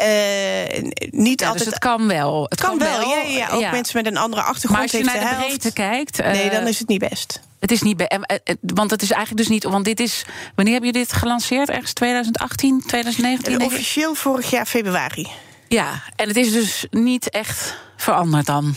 [0.00, 1.64] Uh, niet ja, altijd.
[1.64, 2.46] Dus het kan wel.
[2.48, 3.08] Het kan, kan wel.
[3.08, 4.92] Ja, ja, ook mensen met een andere achtergrond.
[4.92, 6.18] Maar als je naar de, breedte kijkt.
[6.18, 7.40] nee, dan is het niet best.
[7.60, 8.18] Het is niet,
[8.60, 9.64] want het is eigenlijk dus niet.
[9.64, 10.24] Want dit is.
[10.54, 11.68] Wanneer hebben jullie dit gelanceerd?
[11.70, 13.64] Ergens 2018, 2019?
[13.64, 15.28] Officieel vorig jaar februari.
[15.68, 18.74] Ja, en het is dus niet echt veranderd dan?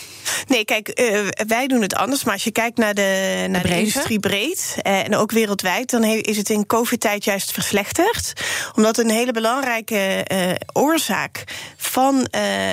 [0.48, 2.24] Nee, kijk, uh, wij doen het anders.
[2.24, 6.04] Maar als je kijkt naar de, naar de, industrie breed uh, en ook wereldwijd, dan
[6.04, 8.34] is het in COVID-tijd juist verslechterd.
[8.76, 11.44] Omdat een hele belangrijke uh, oorzaak
[11.78, 12.28] van,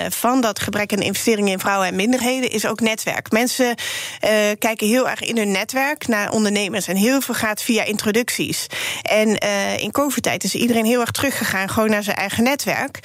[0.09, 3.31] van dat gebrek aan investeringen in vrouwen en minderheden is ook netwerk.
[3.31, 3.75] Mensen
[4.59, 6.89] kijken heel erg in hun netwerk naar ondernemers.
[6.89, 8.67] En heel veel gaat via introducties.
[9.03, 9.39] En
[9.79, 12.99] in COVID-tijd is iedereen heel erg teruggegaan, gewoon naar zijn eigen netwerk.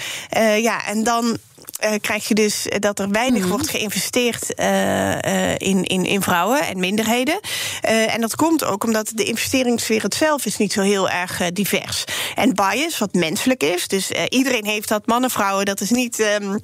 [0.57, 1.37] ja, en dan
[1.83, 3.49] uh, krijg je dus dat er weinig mm.
[3.49, 7.39] wordt geïnvesteerd uh, in, in, in vrouwen en minderheden.
[7.81, 12.03] en dat komt ook omdat de investeringswereld zelf is niet zo heel erg divers.
[12.35, 16.19] En bias, wat menselijk is, dus iedereen heeft dat, mannen, vrouwen, dat is niet.
[16.19, 16.59] Um,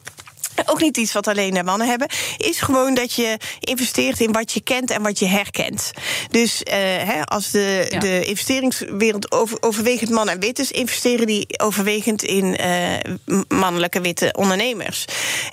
[0.71, 2.07] ook niet iets wat alleen de mannen hebben.
[2.37, 5.91] Is gewoon dat je investeert in wat je kent en wat je herkent.
[6.29, 6.73] Dus uh,
[7.09, 7.99] hè, als de, ja.
[7.99, 14.33] de investeringswereld over, overwegend man en wit is, investeren die overwegend in uh, mannelijke witte
[14.37, 15.05] ondernemers.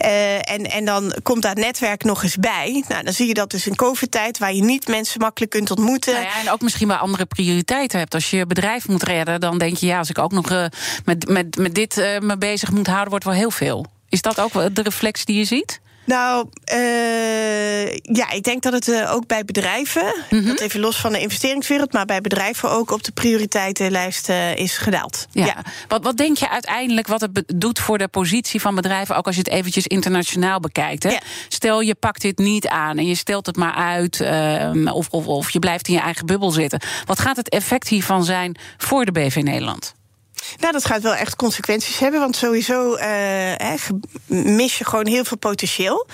[0.05, 2.85] Uh, en, en dan komt daar netwerk nog eens bij.
[2.89, 6.13] Nou, dan zie je dat dus in COVID-tijd, waar je niet mensen makkelijk kunt ontmoeten.
[6.13, 8.15] Nou ja, en ook misschien wel andere prioriteiten hebt.
[8.15, 10.69] Als je je bedrijf moet redden, dan denk je, ja, als ik ook nog
[11.05, 13.87] met, met, met dit me bezig moet houden, wordt wel heel veel.
[14.11, 15.81] Is dat ook de reflex die je ziet?
[16.11, 20.47] Nou, uh, ja, ik denk dat het uh, ook bij bedrijven, mm -hmm.
[20.47, 24.77] dat even los van de investeringswereld, maar bij bedrijven ook op de prioriteitenlijst uh, is
[24.79, 25.27] gedaald.
[25.31, 25.47] Ja.
[25.47, 25.57] ja.
[25.89, 29.35] Wat, wat denk je uiteindelijk wat het doet voor de positie van bedrijven, ook als
[29.35, 31.03] je het eventjes internationaal bekijkt?
[31.03, 31.11] Hè?
[31.11, 31.21] Ja.
[31.49, 35.27] Stel je pakt dit niet aan en je stelt het maar uit, ehm, of, of,
[35.27, 36.81] of je blijft in je eigen bubbel zitten.
[37.05, 39.95] Wat gaat het effect hiervan zijn voor de BV Nederland?
[40.59, 42.21] Nou, dat gaat wel echt consequenties hebben.
[42.21, 43.75] Want sowieso uh,
[44.27, 46.07] mis je gewoon heel veel potentieel.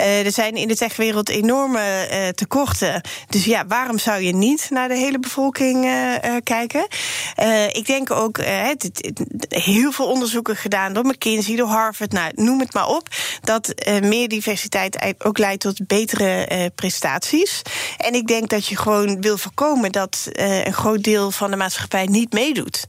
[0.00, 3.00] Uh, er zijn in de techwereld enorme uh, tekorten.
[3.28, 5.80] Dus ja, waarom zou je niet naar de hele bevolking
[6.44, 6.86] kijken?
[7.72, 8.40] ik denk ook,
[9.48, 13.08] heel veel onderzoeken gedaan door McKinsey, door Harvard, nou, noem het maar op.
[13.40, 17.62] Dat meer diversiteit ook leidt tot betere prestaties.
[17.96, 22.06] En ik denk dat je gewoon wil voorkomen dat een groot deel van de maatschappij
[22.06, 22.86] niet meedoet.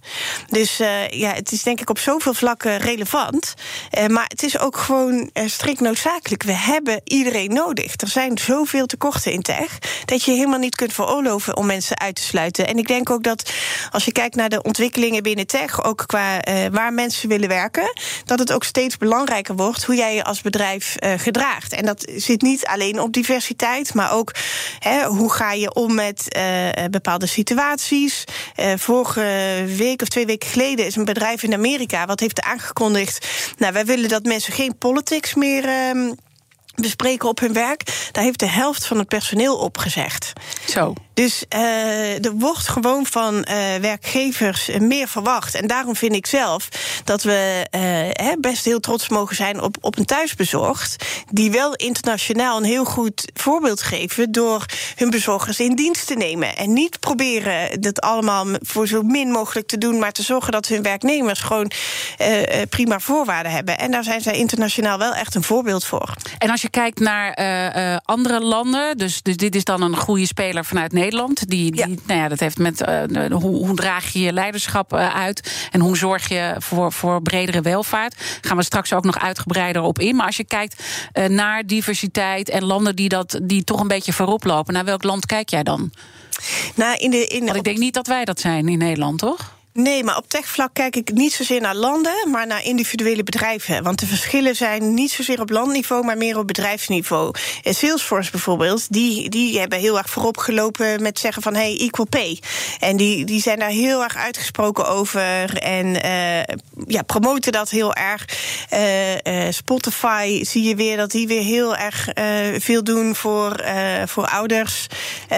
[0.48, 3.54] Dus ja, het is denk ik op zoveel vlakken relevant.
[4.00, 6.44] Uh, maar het is ook gewoon uh, strikt noodzakelijk.
[6.44, 7.94] We hebben iedereen nodig.
[8.02, 12.16] Er zijn zoveel tekorten in tech dat je helemaal niet kunt veroorloven om mensen uit
[12.16, 12.68] te sluiten.
[12.68, 13.52] En ik denk ook dat
[13.92, 16.40] als je kijkt naar de ontwikkelingen binnen tech, ook qua
[16.72, 17.94] waar mensen willen werken,
[18.26, 21.74] dat het ook steeds belangrijker wordt hoe jij je als bedrijf gedraagt.
[21.74, 24.32] En dat zit niet alleen op diversiteit, maar ook
[24.80, 26.38] hè, hoe ga je om met
[26.92, 28.24] bepaalde situaties.
[28.76, 33.28] vorige week of twee weken geleden is een bedrijf in Amerika wat heeft aangekondigd.
[33.58, 35.66] Nou, wij willen dat mensen geen politics meer.
[35.66, 36.12] Uh,
[36.76, 38.10] bespreken op hun werk.
[38.12, 40.34] Daar heeft de helft van het personeel op gezegd.
[40.68, 40.94] Zo.
[41.14, 45.56] Dus uh, er wordt gewoon van uh, werkgevers meer verwacht.
[45.56, 46.68] En daarom vind ik zelf
[47.04, 47.68] dat we
[48.22, 51.06] uh, best heel trots mogen zijn op, op een thuisbezorgd.
[51.32, 54.32] Die wel internationaal een heel goed voorbeeld geven.
[54.32, 56.58] door hun bezorgers in dienst te nemen.
[56.58, 60.00] En niet proberen dat allemaal voor zo min mogelijk te doen.
[60.00, 61.72] maar te zorgen dat hun werknemers gewoon
[62.70, 63.78] prima voorwaarden hebben.
[63.78, 66.14] En daar zijn zij internationaal wel echt een voorbeeld voor.
[66.38, 67.36] En als je kijkt naar
[68.06, 68.98] andere landen.
[68.98, 71.50] Dus, dus dit is dan een goede speler vanuit Nederland Nederland.
[71.50, 71.96] Die, die ja.
[72.06, 75.80] Nou ja, dat heeft met uh, hoe, hoe, draag je je leiderschap uh, uit en
[75.80, 78.40] hoe zorg je voor, voor bredere welvaart.
[78.42, 80.16] Gaan we straks ook nog uitgebreider op in.
[80.16, 84.14] Maar als je kijkt uh, naar diversiteit en landen die dat die toch een beetje
[84.14, 85.92] voorop lopen, naar welk land kijk jij dan?
[86.76, 89.53] Nou, in de, in, Want ik denk niet dat wij dat zijn in Nederland, toch?
[89.74, 93.84] Nee, maar op techvlak kijk ik niet zozeer naar landen, maar naar individuele bedrijven.
[93.84, 97.34] Want de verschillen zijn niet zozeer op landniveau, maar meer op bedrijfsniveau.
[97.64, 102.08] En Salesforce bijvoorbeeld, die, die hebben heel erg voorop gelopen met zeggen van hey, equal
[102.08, 102.40] pay.
[102.80, 106.56] En die, die zijn daar heel erg uitgesproken over en uh,
[106.88, 108.26] ja, promoten dat heel erg.
[108.74, 112.10] Uh, uh, Spotify zie je weer dat die weer heel erg
[112.64, 113.64] veel doen voor,
[114.06, 114.88] voor ouders.
[115.28, 115.38] dus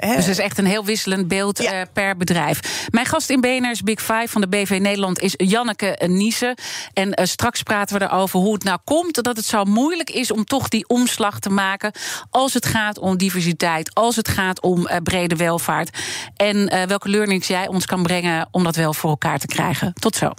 [0.00, 1.84] het is echt een heel wisselend beeld ja.
[1.92, 2.86] per bedrijf.
[2.90, 6.56] Mijn gast in in BNR's Big Five van de BV Nederland is Janneke Niese.
[6.92, 10.30] En uh, straks praten we erover hoe het nou komt dat het zo moeilijk is
[10.30, 11.92] om toch die omslag te maken.
[12.30, 15.98] Als het gaat om diversiteit, als het gaat om uh, brede welvaart.
[16.36, 19.92] En uh, welke learnings jij ons kan brengen om dat wel voor elkaar te krijgen.
[19.92, 20.30] Tot zo.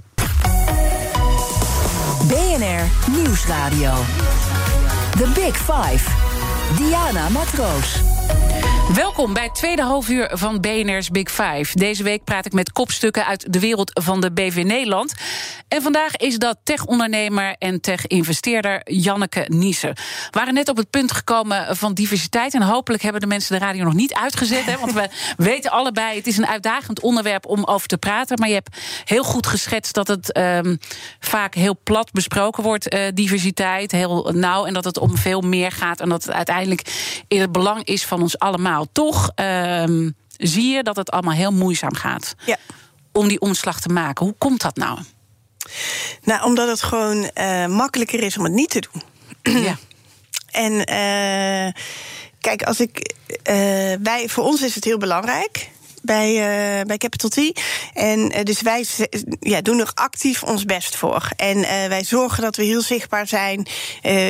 [2.28, 3.94] BNR Nieuwsradio.
[5.18, 6.10] The Big Five.
[6.78, 8.02] Diana Matroos.
[8.96, 11.78] Welkom bij het tweede halfuur van BNR's Big Five.
[11.78, 15.14] Deze week praat ik met kopstukken uit de wereld van de BV Nederland.
[15.68, 19.90] En vandaag is dat tech-ondernemer en tech-investeerder Janneke Niesen.
[19.90, 22.54] We waren net op het punt gekomen van diversiteit.
[22.54, 24.66] En hopelijk hebben de mensen de radio nog niet uitgezet.
[24.66, 25.10] Hè, want we
[25.50, 28.40] weten allebei, het is een uitdagend onderwerp om over te praten.
[28.40, 30.78] Maar je hebt heel goed geschetst dat het um,
[31.20, 33.92] vaak heel plat besproken wordt, uh, diversiteit.
[33.92, 34.66] Heel nauw.
[34.66, 36.00] En dat het om veel meer gaat.
[36.00, 36.82] En dat het uiteindelijk
[37.28, 38.79] in het belang is van ons allemaal.
[38.92, 42.36] Toch um, zie je dat het allemaal heel moeizaam gaat.
[42.46, 42.58] Ja.
[43.12, 44.26] Om die omslag te maken.
[44.26, 45.00] Hoe komt dat nou?
[46.24, 49.02] Nou, omdat het gewoon uh, makkelijker is om het niet te doen.
[49.64, 49.78] Ja.
[50.52, 51.72] En uh,
[52.40, 53.14] kijk, als ik.
[53.28, 53.56] Uh,
[54.04, 55.70] wij, voor ons is het heel belangrijk
[56.02, 57.62] bij, uh, bij Capital T.
[57.94, 58.86] En uh, dus wij
[59.40, 61.30] ja, doen er actief ons best voor.
[61.36, 63.68] En uh, wij zorgen dat we heel zichtbaar zijn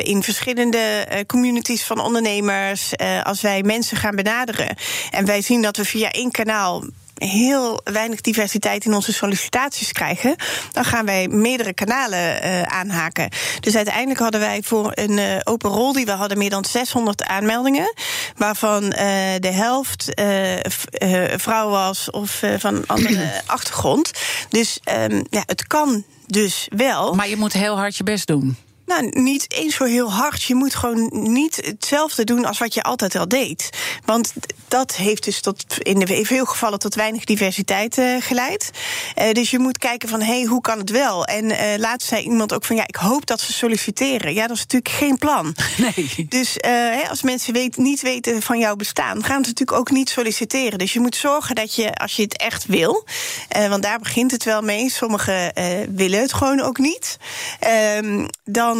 [0.04, 2.92] in verschillende communities van ondernemers.
[3.24, 4.76] als wij mensen gaan benaderen.
[5.12, 6.84] En wij zien dat we via één kanaal
[7.20, 10.36] heel weinig diversiteit in onze sollicitaties krijgen,
[10.72, 13.30] dan gaan wij meerdere kanalen uh, aanhaken.
[13.60, 17.24] Dus uiteindelijk hadden wij voor een uh, open rol die we hadden meer dan 600
[17.24, 17.94] aanmeldingen,
[18.36, 18.92] waarvan uh,
[19.40, 20.08] de helft
[21.38, 24.12] vrouw was of van andere achtergrond.
[24.50, 24.80] Dus
[25.10, 27.14] um, ja, het kan dus wel.
[27.14, 28.58] Maar je moet heel hard je best doen.
[28.90, 30.44] Nou, niet eens zo heel hard.
[30.44, 33.70] Je moet gewoon niet hetzelfde doen als wat je altijd al deed.
[34.06, 34.34] Want
[34.68, 38.72] dat heeft dus tot, in veel gevallen tot weinig diversiteit uh, geleid.
[39.18, 41.26] Uh, dus je moet kijken van, hé, hey, hoe kan het wel?
[41.26, 44.34] En uh, laatst zei iemand ook van, ja, ik hoop dat ze solliciteren.
[44.34, 45.56] Ja, dat is natuurlijk geen plan.
[45.96, 46.26] Nee.
[46.30, 46.58] Dus
[47.10, 49.24] als mensen weet, niet weten van jouw bestaan...
[49.24, 50.80] gaan ze natuurlijk ook niet solliciteren.
[50.80, 53.06] Dus je moet zorgen dat je, als je het echt wil...
[53.70, 54.90] want daar begint het wel mee.
[54.90, 55.54] Sommigen
[55.96, 57.18] willen het gewoon ook niet.
[57.60, 58.26] Ehm,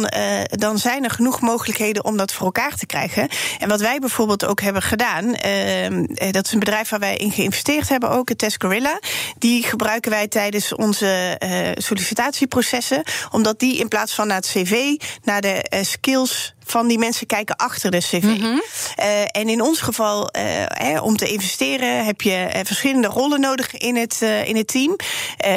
[0.00, 3.28] dan uh, dan zijn er genoeg mogelijkheden om dat voor elkaar te krijgen.
[3.58, 7.32] En wat wij bijvoorbeeld ook hebben gedaan, uh, dat is een bedrijf waar wij in
[7.32, 9.00] geïnvesteerd hebben, ook het Test Gorilla.
[9.38, 14.96] Die gebruiken wij tijdens onze uh, sollicitatieprocessen, omdat die in plaats van naar het cv
[15.24, 18.22] naar de skills van die mensen kijken achter de cv.
[18.22, 18.62] Mm -hmm.
[18.98, 23.40] uh, en in ons geval, uh, hè, om te investeren, heb je uh, verschillende rollen
[23.40, 24.96] nodig in het, in het team.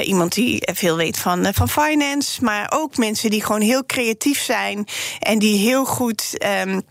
[0.03, 4.87] iemand die veel weet van, van finance, maar ook mensen die gewoon heel creatief zijn
[5.19, 6.45] en die heel goed.
[6.65, 6.81] Um,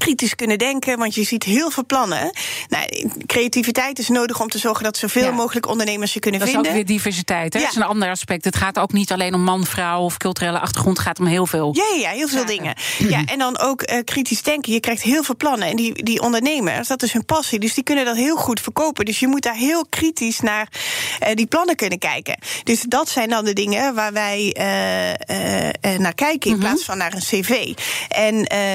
[0.00, 2.30] kritisch kunnen denken, want je ziet heel veel plannen.
[2.68, 5.30] Nou, creativiteit is nodig om te zorgen dat zoveel ja.
[5.30, 6.66] mogelijk ondernemers je kunnen dat vinden.
[6.66, 7.52] Dat is ook weer diversiteit.
[7.52, 7.58] Hè?
[7.58, 7.64] Ja.
[7.64, 8.44] Dat is een ander aspect.
[8.44, 10.96] Het gaat ook niet alleen om man, vrouw of culturele achtergrond.
[10.96, 11.74] Het gaat om heel veel.
[11.76, 12.56] Ja, ja, heel veel zaken.
[12.56, 12.74] dingen.
[12.98, 14.72] Ja, en dan ook uh, kritisch denken.
[14.72, 15.68] Je krijgt heel veel plannen.
[15.68, 17.58] En die, die ondernemers, dat is hun passie.
[17.58, 19.04] Dus die kunnen dat heel goed verkopen.
[19.04, 20.68] Dus je moet daar heel kritisch naar
[21.22, 22.38] uh, die plannen kunnen kijken.
[22.64, 26.70] Dus dat zijn dan de dingen waar wij uh, naar kijken in mm -hmm.
[26.70, 27.72] plaats van naar een cv.
[28.08, 28.34] En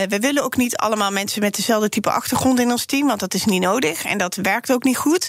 [0.09, 3.33] we willen ook niet allemaal mensen met dezelfde type achtergrond in ons team, want dat
[3.33, 5.27] is niet nodig en dat werkt ook niet goed.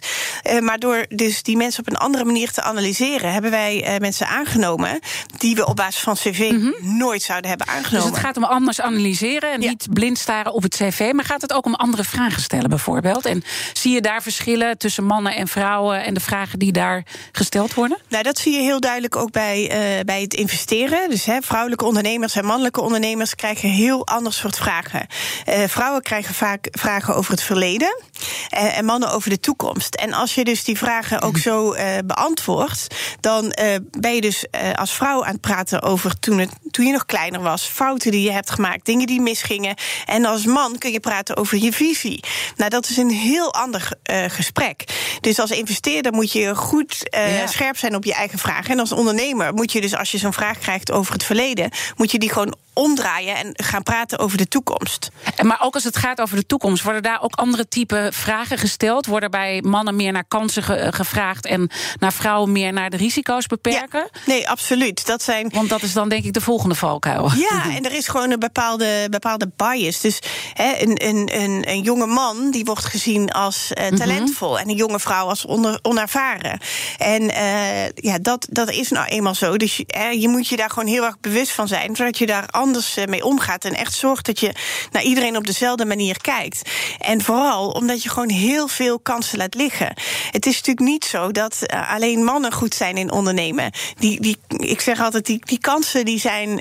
[0.50, 3.98] Uh, maar door dus die mensen op een andere manier te analyseren, hebben wij uh,
[3.98, 5.00] mensen aangenomen
[5.38, 6.96] die we op basis van cv mm -hmm.
[6.96, 8.06] nooit zouden hebben aangenomen.
[8.06, 9.68] Dus het gaat om anders analyseren en ja.
[9.68, 13.24] niet blind staren op het cv, maar gaat het ook om andere vragen stellen bijvoorbeeld?
[13.24, 17.74] En zie je daar verschillen tussen mannen en vrouwen en de vragen die daar gesteld
[17.74, 17.98] worden?
[18.08, 21.10] Nou, dat zie je heel duidelijk ook bij, uh, bij het investeren.
[21.10, 25.06] Dus hè, vrouwelijke ondernemers en mannelijke ondernemers krijgen heel ander soort vragen.
[25.48, 28.02] Uh, vrouwen krijgen vaak vragen over het verleden
[28.48, 29.94] en, en mannen over de toekomst.
[29.94, 32.86] En als je dus die vragen ook zo uh, beantwoordt,
[33.20, 36.86] dan uh, ben je dus uh, als vrouw aan het praten over toen, het, toen
[36.86, 39.74] je nog kleiner was, fouten die je hebt gemaakt, dingen die misgingen.
[40.04, 42.24] En als man kun je praten over je visie.
[42.56, 43.88] Nou, dat is een heel ander
[44.28, 44.84] gesprek.
[45.20, 47.46] Dus als investeerder moet je goed ja.
[47.46, 48.70] scherp zijn op je eigen vragen.
[48.70, 52.10] En als ondernemer moet je dus, als je zo'n vraag krijgt over het verleden, moet
[52.10, 55.08] je die gewoon omdraaien en gaan praten over de toekomst.
[55.42, 59.06] Maar ook als het gaat over de toekomst, worden daar ook andere type vragen gesteld?
[59.06, 63.46] Worden bij mannen meer naar kansen ge gevraagd en naar vrouwen meer naar de risico's
[63.46, 64.10] beperken?
[64.12, 65.06] Ja, nee, absoluut.
[65.06, 65.48] Dat zijn...
[65.52, 67.30] Want dat is dan denk ik de volgende valkuil.
[67.36, 70.00] Ja, en er is gewoon een bepaalde, bepaalde bias.
[70.00, 70.18] Dus
[70.52, 74.62] hè, een, een, een, een jonge man die wordt gezien als uh, talentvol mm -hmm.
[74.62, 76.58] en een jonge vrouw als onder, onervaren.
[76.98, 79.56] En uh, ja, dat, dat is nou eenmaal zo.
[79.56, 82.26] Dus je, hè, je moet je daar gewoon heel erg bewust van zijn, zodat je
[82.26, 82.65] daar anders
[83.06, 83.64] mee omgaat.
[83.64, 84.52] En echt zorgt dat je
[84.90, 86.70] naar iedereen op dezelfde manier kijkt.
[86.98, 89.94] En vooral omdat je gewoon heel veel kansen laat liggen.
[90.30, 93.70] Het is natuurlijk niet zo dat alleen mannen goed zijn in ondernemen.
[93.98, 96.60] Die, die, ik zeg altijd, die, die kansen die zijn,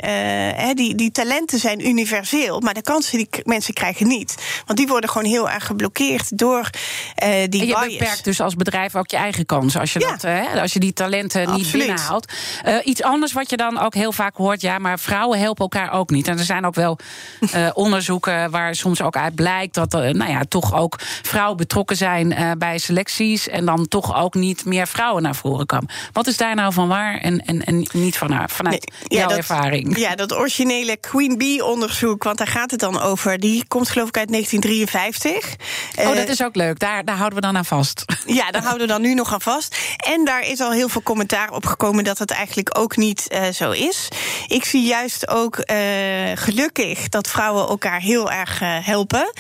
[0.74, 2.60] die, die talenten zijn universeel.
[2.60, 4.36] Maar de kansen die mensen krijgen niet.
[4.66, 6.70] Want die worden gewoon heel erg geblokkeerd door
[7.16, 7.88] die en je bias.
[7.88, 9.80] beperkt dus als bedrijf ook je eigen kansen.
[9.80, 12.34] Als je, dat, hè, als je die talenten niet binnenhaalt.
[12.66, 14.62] Uh, iets anders wat je dan ook heel vaak hoort.
[14.62, 16.28] Ja, maar vrouwen helpen elkaar ook niet.
[16.28, 16.98] En er zijn ook wel
[17.40, 21.98] uh, onderzoeken waar soms ook uit blijkt dat er nou ja, toch ook vrouwen betrokken
[21.98, 23.48] zijn uh, bij selecties.
[23.48, 25.90] En dan toch ook niet meer vrouwen naar voren komen.
[26.12, 29.28] Wat is daar nou van waar en, en, en niet van, vanuit nee, jouw ja,
[29.28, 29.98] dat, ervaring?
[29.98, 33.40] Ja, dat originele Queen Bee-onderzoek, want daar gaat het dan over.
[33.40, 35.56] Die komt geloof ik uit 1953.
[36.08, 36.80] Oh, dat is ook leuk.
[36.80, 38.06] Daar, daar houden we dan aan vast.
[38.26, 39.78] Ja, daar houden we dan nu nog aan vast.
[39.98, 43.44] En daar is al heel veel commentaar op gekomen dat het eigenlijk ook niet uh,
[43.48, 44.08] zo is.
[44.48, 45.78] Ik zie juist ook uh,
[46.36, 49.34] gelukkig dat vrouwen elkaar heel erg uh, helpen.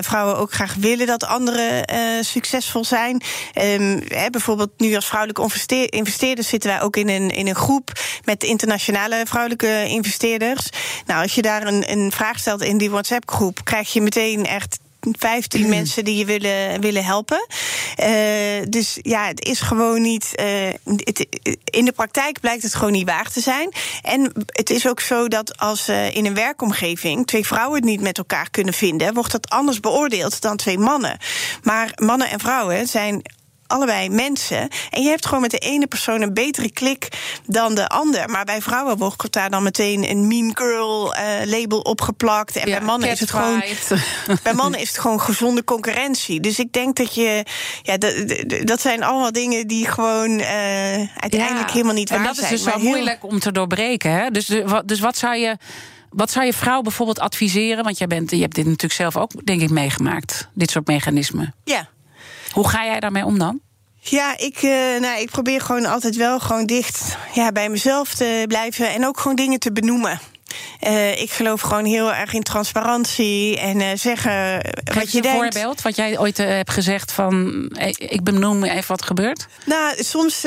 [0.00, 1.84] vrouwen ook graag willen dat anderen
[2.24, 3.22] succesvol zijn.
[3.52, 7.92] Hè, bijvoorbeeld nu als vrouwelijke investeerders zitten wij ook in een, in een groep
[8.24, 10.68] met internationale vrouwelijke investeerders.
[11.06, 14.78] Nou, als je daar een, een vraag stelt in die WhatsApp-groep, krijg je meteen echt
[15.00, 15.68] 15 mm.
[15.78, 17.46] mensen die je willen, willen helpen.
[18.00, 18.06] Uh,
[18.68, 20.32] dus ja, het is gewoon niet.
[20.40, 20.46] Uh,
[20.84, 21.26] het,
[21.64, 23.72] in de praktijk blijkt het gewoon niet waar te zijn.
[24.02, 28.00] En het is ook zo dat als uh, in een werkomgeving twee vrouwen het niet
[28.00, 31.18] met elkaar kunnen vinden, wordt dat anders beoordeeld dan twee mannen.
[31.62, 33.22] Maar mannen en vrouwen zijn
[33.68, 34.68] allebei mensen.
[34.90, 37.08] En je hebt gewoon met de ene persoon een betere klik
[37.46, 38.28] dan de ander.
[38.28, 42.56] Maar bij vrouwen wordt daar dan meteen een mean girl uh, label opgeplakt.
[42.56, 43.62] En ja, bij mannen is het gewoon.
[44.42, 46.40] bij mannen is het gewoon gezonde concurrentie.
[46.40, 47.44] Dus ik denk dat je.
[47.82, 48.14] Ja, dat,
[48.64, 50.46] dat zijn allemaal dingen die gewoon uh,
[51.16, 52.30] uiteindelijk ja, helemaal niet waar zijn.
[52.30, 52.90] En dat zijn, is dus wel heel...
[52.90, 54.12] moeilijk om te doorbreken.
[54.12, 54.30] Hè?
[54.30, 54.46] Dus,
[54.84, 55.56] dus wat zou je.
[56.10, 57.84] Wat zou je vrouw bijvoorbeeld adviseren?
[57.84, 60.48] Want jij bent, je hebt dit natuurlijk zelf ook, denk ik, meegemaakt.
[60.54, 61.54] Dit soort mechanismen.
[61.64, 61.88] Ja.
[62.52, 63.60] Hoe ga jij daarmee om dan?
[64.00, 68.44] Ja, ik, uh, nou, ik probeer gewoon altijd wel gewoon dicht ja, bij mezelf te
[68.48, 70.20] blijven en ook gewoon dingen te benoemen.
[70.80, 75.22] Uh, ik geloof gewoon heel erg in transparantie en uh, zeggen Geef wat je een
[75.22, 75.38] denkt.
[75.38, 77.62] voorbeeld wat jij ooit uh, hebt gezegd van
[77.98, 79.46] ik benoem even wat gebeurt?
[79.64, 80.46] Nou, soms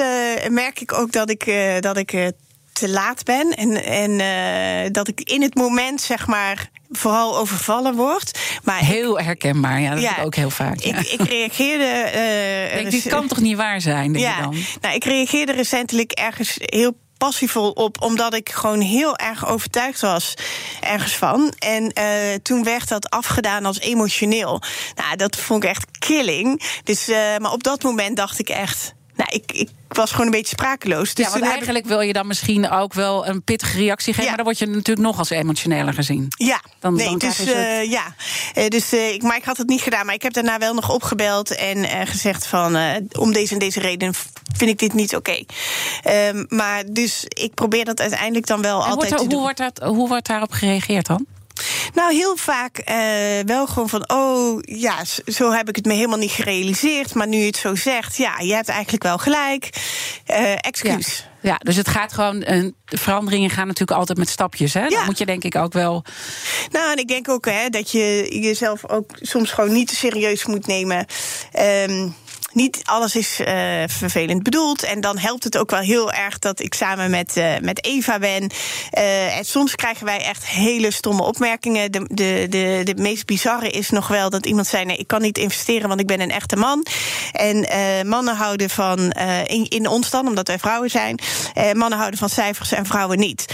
[0.50, 2.32] merk ik ook dat ik, dat ik
[2.74, 8.40] te laat ben en, en dat ik in het moment zeg maar vooral overvallen wordt.
[8.64, 10.80] Maar heel herkenbaar, ja, dat ja, ik ook heel vaak.
[10.80, 10.98] Ja.
[10.98, 12.04] Ik, ik, reageerde.
[12.06, 14.14] Uh, denk, dit kan toch niet waar zijn?
[14.14, 14.56] Denk ja, je dan?
[14.82, 20.34] Nou, ik reageerde recentelijk ergens heel passievol op, omdat ik gewoon heel erg overtuigd was
[20.80, 21.54] ergens van.
[21.60, 24.62] En uh, toen werd dat afgedaan als emotioneel.
[24.96, 26.62] Nou, dat vond ik echt killing.
[26.84, 28.94] Dus, uh, maar op dat moment dacht ik echt.
[29.15, 31.13] Nou, ik, ik was gewoon een beetje sprakeloos.
[31.13, 31.89] Dus ja, want eigenlijk ik...
[31.89, 34.21] wil je dan misschien ook wel een pittige reactie geven...
[34.21, 34.28] Ja.
[34.28, 36.26] maar dan word je natuurlijk nog als emotioneler gezien.
[36.30, 38.15] Ja, dan, nee, dan dus, uh, ja.
[38.56, 40.06] Uh, dus uh, ik, maar ik had het niet gedaan.
[40.06, 42.78] Maar ik heb daarna wel nog opgebeld en gezegd van...
[43.17, 44.13] om deze en deze reden
[44.56, 45.43] vind ik dit niet oké.
[46.02, 46.28] Okay.
[46.30, 49.41] Um, maar dus ik probeer dat uiteindelijk dan wel en altijd wordt te hoe doen.
[49.41, 51.26] Wordt dat, hoe wordt daarop gereageerd dan?
[51.93, 52.95] Nou, heel vaak uh,
[53.45, 54.95] wel gewoon van, oh ja,
[55.26, 57.13] zo heb ik het me helemaal niet gerealiseerd.
[57.13, 59.69] Maar nu je het zo zegt, ja, je hebt eigenlijk wel gelijk.
[60.28, 61.26] Uh, excuus.
[61.41, 61.50] Ja.
[61.52, 61.58] ja.
[61.58, 62.43] dus het gaat gewoon.
[62.47, 64.74] Uh, veranderingen gaan natuurlijk altijd met stapjes.
[64.74, 64.84] Hè?
[64.84, 64.89] Ja.
[64.89, 66.04] Dan moet je denk ik ook wel.
[66.71, 70.45] Nou, en ik denk ook hè, dat je jezelf ook soms gewoon niet te serieus
[70.45, 71.06] moet nemen.
[71.89, 72.15] Um,
[72.54, 73.48] niet alles is uh,
[73.88, 74.84] vervelend bedoeld.
[74.84, 78.20] En dan helpt het ook wel heel erg dat ik samen met, uh, met Eva
[78.20, 78.52] ben.
[78.98, 81.92] Uh, en soms krijgen wij echt hele stomme opmerkingen.
[81.92, 85.22] De, de, de, de meest bizarre is nog wel dat iemand zei: nee, ik kan
[85.22, 86.86] niet investeren, want ik ben een echte man.
[87.32, 87.68] En
[88.08, 89.12] mannen houden van,
[89.46, 91.20] in, in ons dan, omdat wij vrouwen zijn,
[91.74, 93.46] mannen houden van cijfers en vrouwen niet.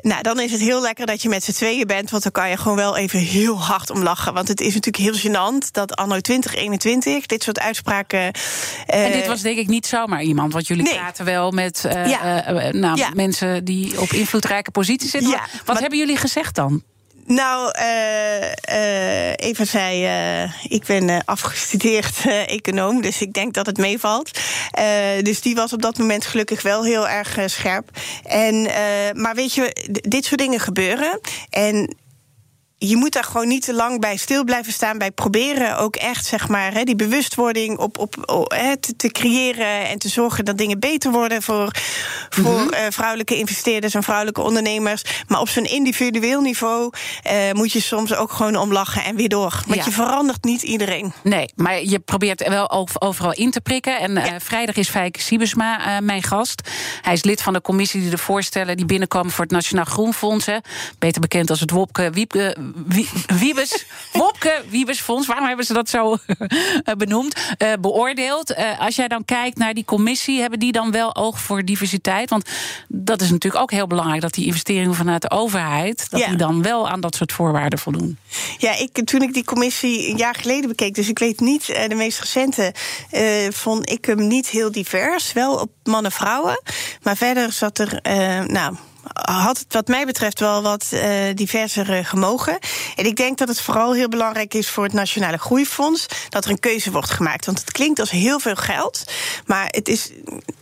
[0.00, 2.50] nou, dan is het heel lekker dat je met z'n tweeën bent, want dan kan
[2.50, 4.34] je gewoon wel even heel hard om lachen.
[4.34, 8.26] Want het is natuurlijk heel gênant dat anno 2021 dit soort uitspraken Uh,
[8.86, 10.94] en dit was denk ik niet zomaar iemand, want jullie nee.
[10.94, 12.52] praten wel met uh, ja.
[12.52, 13.10] uh, nou, ja.
[13.14, 15.30] mensen die op invloedrijke posities zitten.
[15.30, 15.80] Ja, Wat maar...
[15.80, 16.82] hebben jullie gezegd dan?
[17.26, 20.08] Nou, uh, Eva zei,
[20.68, 24.40] ik ben afgestudeerd econoom, dus ik denk dat het meevalt.
[25.22, 27.90] dus die was op dat moment gelukkig wel heel erg scherp.
[28.24, 28.62] En,
[29.12, 31.20] maar weet je, dit soort dingen gebeuren.
[31.50, 31.96] En
[32.78, 34.98] je moet daar gewoon niet te lang bij stil blijven staan.
[34.98, 39.88] Bij proberen ook echt, zeg maar, hè, die bewustwording op, op, hè, te, te, creëren.
[39.88, 41.70] En te zorgen dat dingen beter worden voor,
[42.28, 42.72] voor mhm.
[42.72, 45.02] eh, vrouwelijke investeerders en vrouwelijke ondernemers.
[45.28, 46.92] Maar op zo'n individueel niveau
[47.26, 49.62] uh, moet je soms ook gewoon omlachen en weer door.
[49.66, 51.12] Want je verandert niet iedereen.
[51.22, 54.00] Nee, maar je probeert wel overal in te prikken.
[54.00, 56.70] En uh, vrijdag is Fijke Siebesma mijn gast.
[57.02, 60.46] Hij is lid van de commissie die de voorstellen die binnenkomen voor het Nationaal Groenfonds.
[60.46, 60.56] Hè.
[60.98, 62.56] Beter bekend als het Wopke Wiepke
[63.26, 66.16] Wiebes, Wopke Wiebesfonds, waarom hebben ze dat zo
[66.84, 68.50] eh, benoemd, uh, beoordeeld.
[68.50, 72.30] Uh, als jij dan kijkt naar die commissie, hebben die dan wel oog voor diversiteit?
[72.30, 72.48] Want
[72.88, 76.62] dat is natuurlijk ook heel belangrijk, dat die investeringen vanuit de overheid, dat die dan
[76.62, 78.18] wel aan dat soort voorwaarden voldoen.
[78.58, 81.94] Ja, ik, toen ik die commissie een jaar geleden bekeek, dus ik weet niet de
[81.94, 82.74] meest recente,
[83.50, 85.32] vond ik hem niet heel divers.
[85.32, 86.62] Wel op mannen-vrouwen,
[87.02, 88.00] maar verder zat er,
[88.46, 88.76] nou
[89.12, 91.00] had het wat mij betreft wel wat uh,
[91.34, 92.58] diverser uh, gemogen.
[92.96, 96.50] En ik denk dat het vooral heel belangrijk is voor het Nationale Groeifonds dat er
[96.50, 97.46] een keuze wordt gemaakt.
[97.46, 99.04] Want het klinkt als heel veel geld,
[99.46, 100.10] maar het is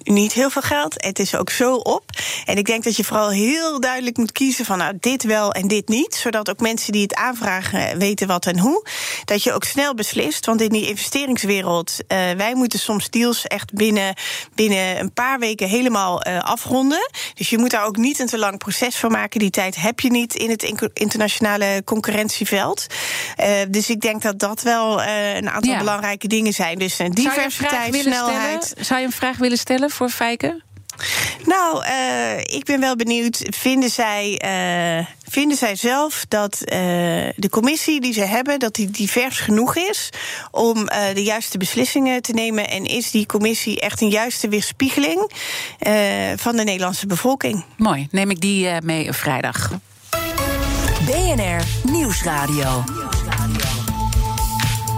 [0.03, 0.95] niet heel veel geld.
[0.97, 2.05] Het is ook zo op.
[2.45, 5.69] En ik denk dat je vooral heel duidelijk moet kiezen van nou, dit wel en
[5.69, 6.15] dit niet.
[6.15, 8.87] Zodat ook mensen die het aanvragen weten wat en hoe.
[9.25, 10.47] Dat je ook snel beslist.
[10.47, 14.15] Want in die investeringswereld, uh, wij moeten soms deals echt binnen,
[14.55, 17.11] binnen een paar weken helemaal afronden.
[17.35, 19.41] Dus je moet daar ook niet een te lang proces van maken.
[19.41, 20.63] Die tijd heb je niet in het
[20.93, 22.87] internationale concurrentieveld.
[23.41, 26.79] Uh, dus ik denk dat dat wel uh, een aantal belangrijke dingen zijn.
[26.79, 28.75] Dus uh, diversiteit, snelheid.
[28.81, 30.63] Zou je een vraag willen stellen voor Fijke?
[31.47, 33.43] Nou, uh, ik ben wel benieuwd.
[33.51, 36.69] Vinden zij, uh, vinden zij zelf dat uh,
[37.37, 40.11] de commissie die ze hebben, dat die divers genoeg is
[40.51, 40.85] om
[41.15, 42.69] de juiste beslissingen te nemen?
[42.69, 45.31] En is die commissie echt een juiste weerspiegeling
[46.37, 47.65] van de Nederlandse bevolking?
[47.77, 49.71] Mooi, neem ik die mee vrijdag.
[51.07, 52.85] BNR Nieuwsradio.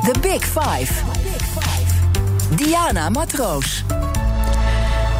[0.05, 0.93] The Big Five.
[2.57, 3.85] Diana Matroos.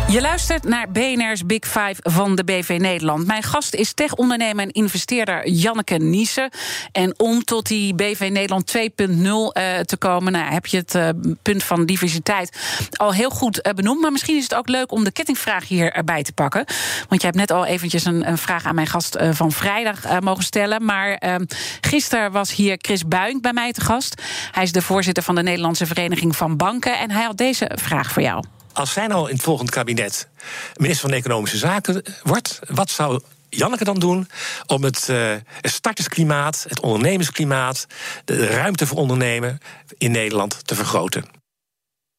[0.09, 3.27] Je luistert naar BNR's Big Five van de BV Nederland.
[3.27, 6.51] Mijn gast is tech-ondernemer en investeerder Janneke Niesen.
[6.93, 9.43] En om tot die BV Nederland 2.0 uh,
[9.79, 10.33] te komen...
[10.33, 11.09] Nou, heb je het uh,
[11.43, 12.59] punt van diversiteit
[12.93, 14.01] al heel goed uh, benoemd.
[14.01, 16.65] Maar misschien is het ook leuk om de kettingvraag hier erbij te pakken.
[17.09, 20.45] Want je hebt net al eventjes een, een vraag aan mijn gast van vrijdag mogen
[20.45, 20.85] stellen.
[20.85, 21.45] Maar ehm,
[21.81, 24.23] gisteren was hier Chris Buink bij mij te gast.
[24.53, 26.99] Hij is de voorzitter van de Nederlandse Vereniging van Banken.
[26.99, 28.45] En hij had deze vraag voor jou
[28.77, 30.29] als zij nou in het volgende kabinet
[30.77, 34.29] minister van Economische Zaken wordt, wat zou Janneke dan doen
[34.67, 37.87] om het, het startersklimaat, het ondernemersklimaat,
[38.25, 39.59] de ruimte voor ondernemen
[39.99, 41.25] in Nederland te vergroten?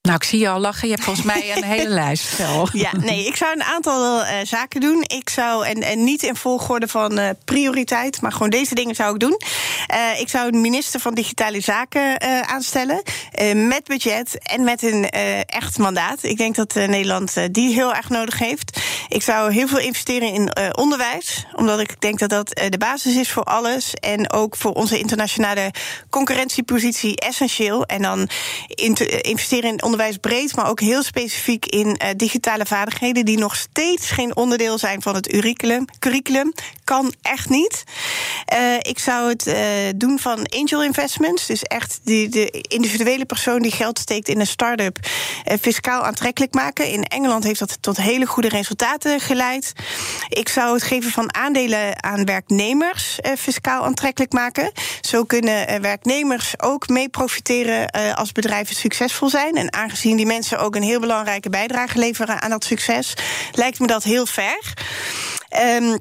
[0.08, 0.88] Nou, ik zie je al lachen.
[0.88, 2.38] Je hebt volgens mij een hele lijst.
[2.72, 5.04] Ja, nee, ik zou een aantal uh, zaken doen.
[5.08, 9.14] Ik zou, en, en niet in volgorde van uh, prioriteit, maar gewoon deze dingen zou
[9.14, 9.42] ik doen.
[9.94, 13.02] Uh, ik zou een minister van Digitale Zaken aanstellen.
[13.54, 15.10] met budget en met een
[15.46, 16.24] echt mandaat.
[16.24, 18.80] Ik denk dat Nederland die heel erg nodig heeft.
[19.08, 21.46] Ik zou heel veel investeren in onderwijs.
[21.56, 23.94] Omdat ik denk dat dat de basis is voor alles.
[23.94, 25.72] En ook voor onze internationale
[26.10, 27.86] concurrentiepositie essentieel.
[27.86, 28.30] En dan
[29.22, 33.56] investeren in onderwijs onderwijs breed, maar ook heel specifiek in uh, digitale vaardigheden, die nog
[33.56, 35.86] steeds geen onderdeel zijn van het curriculum.
[36.00, 36.54] curriculum.
[36.84, 37.84] Kan echt niet.
[38.54, 39.56] Uh, ik zou het uh,
[39.96, 41.46] doen van angel investments.
[41.46, 44.98] Dus echt die, de individuele persoon die geld steekt in een start-up
[45.62, 46.88] fiscaal aantrekkelijk maken.
[46.92, 49.74] In Engeland heeft dat tot hele goede resultaten geleid.
[50.30, 54.72] Ik zou het geven van aandelen aan werknemers fiscaal aantrekkelijk maken.
[55.02, 59.56] Zo kunnen werknemers ook mee profiteren als bedrijven succesvol zijn.
[59.56, 63.14] En aangezien die mensen ook een heel belangrijke bijdrage leveren aan dat succes,
[63.52, 64.74] lijkt me dat heel ver.
[65.82, 66.00] Um,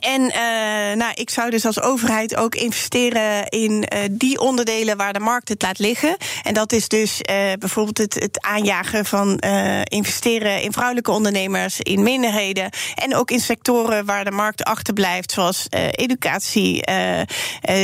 [0.00, 5.12] en uh, nou, ik zou dus als overheid ook investeren in uh, die onderdelen waar
[5.12, 6.16] de markt het laat liggen.
[6.42, 9.38] En dat is dus uh, bijvoorbeeld het, het aanjagen van
[9.84, 12.70] investeren in vrouwelijke ondernemers, in minderheden.
[12.94, 16.84] En ook in sectoren waar de markt achterblijft, zoals educatie,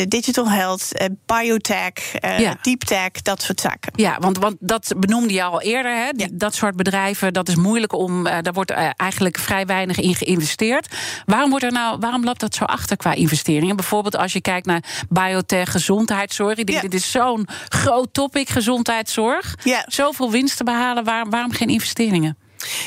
[0.09, 0.93] digital health,
[1.27, 2.57] biotech, ja.
[2.63, 3.93] deep tech, dat soort zaken.
[3.95, 5.95] Ja, want, want dat benoemde je al eerder.
[5.95, 6.09] Hè?
[6.17, 6.27] Ja.
[6.33, 8.25] Dat soort bedrijven, dat is moeilijk om.
[8.25, 10.97] daar wordt eigenlijk vrij weinig in geïnvesteerd.
[11.25, 13.77] Waarom wordt er nou waarom loopt dat zo achter qua investeringen?
[13.77, 16.59] Bijvoorbeeld als je kijkt naar biotech, gezondheidszorg.
[16.59, 19.55] Ik denk, dit is zo'n groot topic, gezondheidszorg.
[19.65, 19.85] Ja.
[19.87, 22.37] Zoveel winst te behalen, waarom geen investeringen?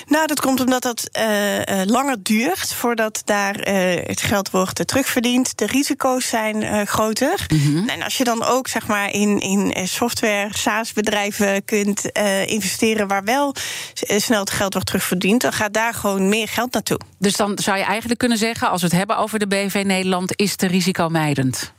[0.06, 5.58] Nou, dat komt omdat dat uh, langer duurt voordat daar uh, het geld wordt terugverdiend.
[5.58, 7.46] De risico's zijn groter.
[7.48, 7.90] Mm-hmm.
[7.90, 12.06] En als je dan ook zeg maar, in, in software, SaaS-bedrijven kunt
[12.46, 13.56] investeren waar wel
[13.94, 17.00] snel het geld wordt terugverdiend, dan gaat daar gewoon meer geld naartoe.
[17.20, 20.34] Dus dan zou je eigenlijk kunnen zeggen, als we het hebben over de BV Nederland,
[20.36, 21.74] is de risicomijdend.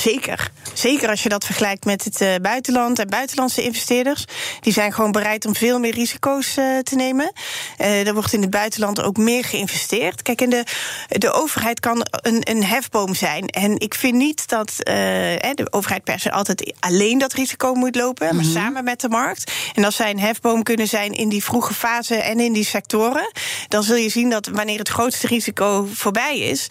[0.00, 0.50] Zeker.
[0.74, 4.24] Zeker als je dat vergelijkt met het uh, buitenland en buitenlandse investeerders.
[4.60, 7.32] Die zijn gewoon bereid om veel meer risico's uh, te nemen.
[7.78, 10.22] Uh, er wordt in het buitenland ook meer geïnvesteerd.
[10.22, 10.64] Kijk, en de,
[11.08, 13.46] de overheid kan een, een hefboom zijn.
[13.46, 18.26] En ik vind niet dat de overheid per se altijd alleen dat risico moet lopen,
[18.26, 18.62] maar mm -hmm.
[18.62, 19.52] samen met de markt.
[19.74, 23.32] En als zij een hefboom kunnen zijn in die vroege fase en in die sectoren,
[23.68, 26.66] dan zul je zien dat wanneer het grootste risico voorbij is,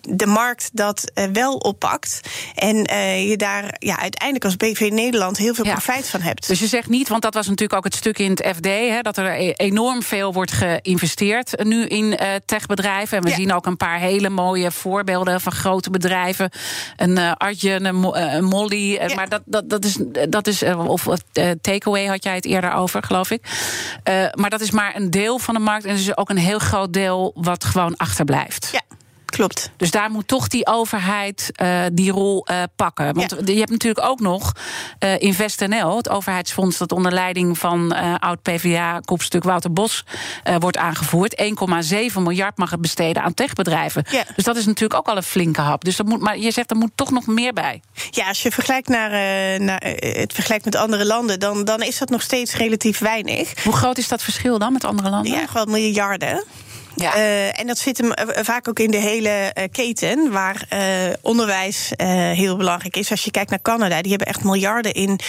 [0.00, 2.20] de markt dat wel oppakt.
[2.54, 5.72] En uh, je daar ja, uiteindelijk als BV Nederland heel veel ja.
[5.72, 6.48] profijt van hebt.
[6.48, 9.00] Dus je zegt niet, want dat was natuurlijk ook het stuk in het FD, hè,
[9.00, 13.16] dat er e- enorm veel wordt geïnvesteerd nu in uh, techbedrijven.
[13.16, 13.36] En we ja.
[13.36, 16.50] zien ook een paar hele mooie voorbeelden van grote bedrijven.
[16.96, 18.92] Een uh, Artje, een, een Molly.
[18.92, 19.14] Ja.
[19.14, 19.98] Maar dat, dat, dat is,
[20.28, 21.06] dat is of
[21.60, 23.42] takeaway had jij het eerder over, geloof ik.
[24.34, 25.84] maar dat is maar een deel van de markt.
[25.84, 28.68] En er is ook een heel groot deel wat gewoon achterblijft.
[28.72, 28.80] Ja.
[29.32, 29.70] Klopt.
[29.76, 33.14] Dus daar moet toch die overheid uh, die rol uh, pakken.
[33.14, 33.52] Want ja.
[33.52, 34.52] je hebt natuurlijk ook nog
[35.04, 40.04] uh, InvestNL, het overheidsfonds dat onder leiding van oud-PVA-kopstuk Wouter Bos
[40.58, 41.42] wordt aangevoerd.
[41.42, 44.04] 1,7 miljard mag het besteden aan techbedrijven.
[44.10, 44.24] Ja.
[44.34, 45.84] Dus dat is natuurlijk ook al een flinke hap.
[45.84, 47.80] Dus dat moet, maar je zegt er moet toch nog meer bij.
[48.10, 49.10] Ja, als je vergelijkt naar,
[49.60, 53.64] naar het vergelijkt met andere landen, dan, dan is dat nog steeds relatief weinig.
[53.64, 55.32] Hoe groot is dat verschil dan met andere landen?
[55.32, 56.44] Ja, gewoon miljarden.
[56.96, 57.16] Ja.
[57.16, 58.12] Uh, en dat zit hem
[58.44, 60.80] vaak ook in de hele uh, keten, waar uh,
[61.20, 61.90] onderwijs
[62.34, 63.10] heel belangrijk is.
[63.10, 65.20] Als je kijkt naar Canada, die hebben echt miljarden in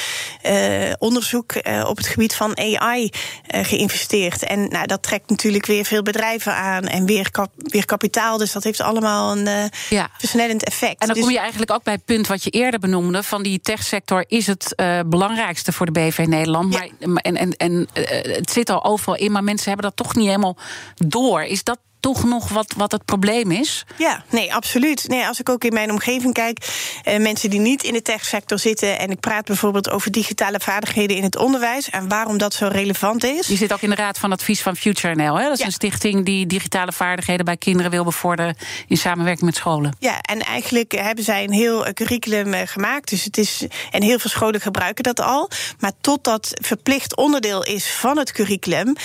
[0.99, 1.55] onderzoek
[1.85, 3.09] op het gebied van AI
[3.47, 4.43] geïnvesteerd.
[4.43, 8.37] En nou, dat trekt natuurlijk weer veel bedrijven aan en weer, kap weer kapitaal.
[8.37, 10.09] Dus dat heeft allemaal een ja.
[10.17, 11.01] versnellend effect.
[11.01, 13.43] En dan dus kom je eigenlijk ook bij het punt wat je eerder benoemde: van
[13.43, 14.73] die techsector is het
[15.05, 16.73] belangrijkste voor de BV Nederland.
[16.73, 17.07] Ja.
[17.07, 17.87] Maar, en en, en
[18.33, 20.57] het zit al overal in, maar mensen hebben dat toch niet helemaal
[20.95, 21.43] door.
[21.53, 23.85] Is dat toch nog wat, wat het probleem is?
[23.97, 25.07] Ja, nee, absoluut.
[25.07, 26.57] Nee, als ik ook in mijn omgeving kijk,
[27.03, 31.17] eh, mensen die niet in de techsector zitten, en ik praat bijvoorbeeld over digitale vaardigheden
[31.17, 33.47] in het onderwijs en waarom dat zo relevant is.
[33.47, 35.35] Je zit ook in de raad van advies van Future NL.
[35.35, 35.43] Hè?
[35.43, 35.65] Dat is ja.
[35.65, 38.55] een stichting die digitale vaardigheden bij kinderen wil bevorderen
[38.87, 39.95] in samenwerking met scholen.
[39.99, 43.09] Ja, en eigenlijk hebben zij een heel curriculum eh, gemaakt.
[43.09, 45.49] Dus het is, en heel veel scholen gebruiken dat al.
[45.79, 48.95] Maar tot dat verplicht onderdeel is van het curriculum, uh,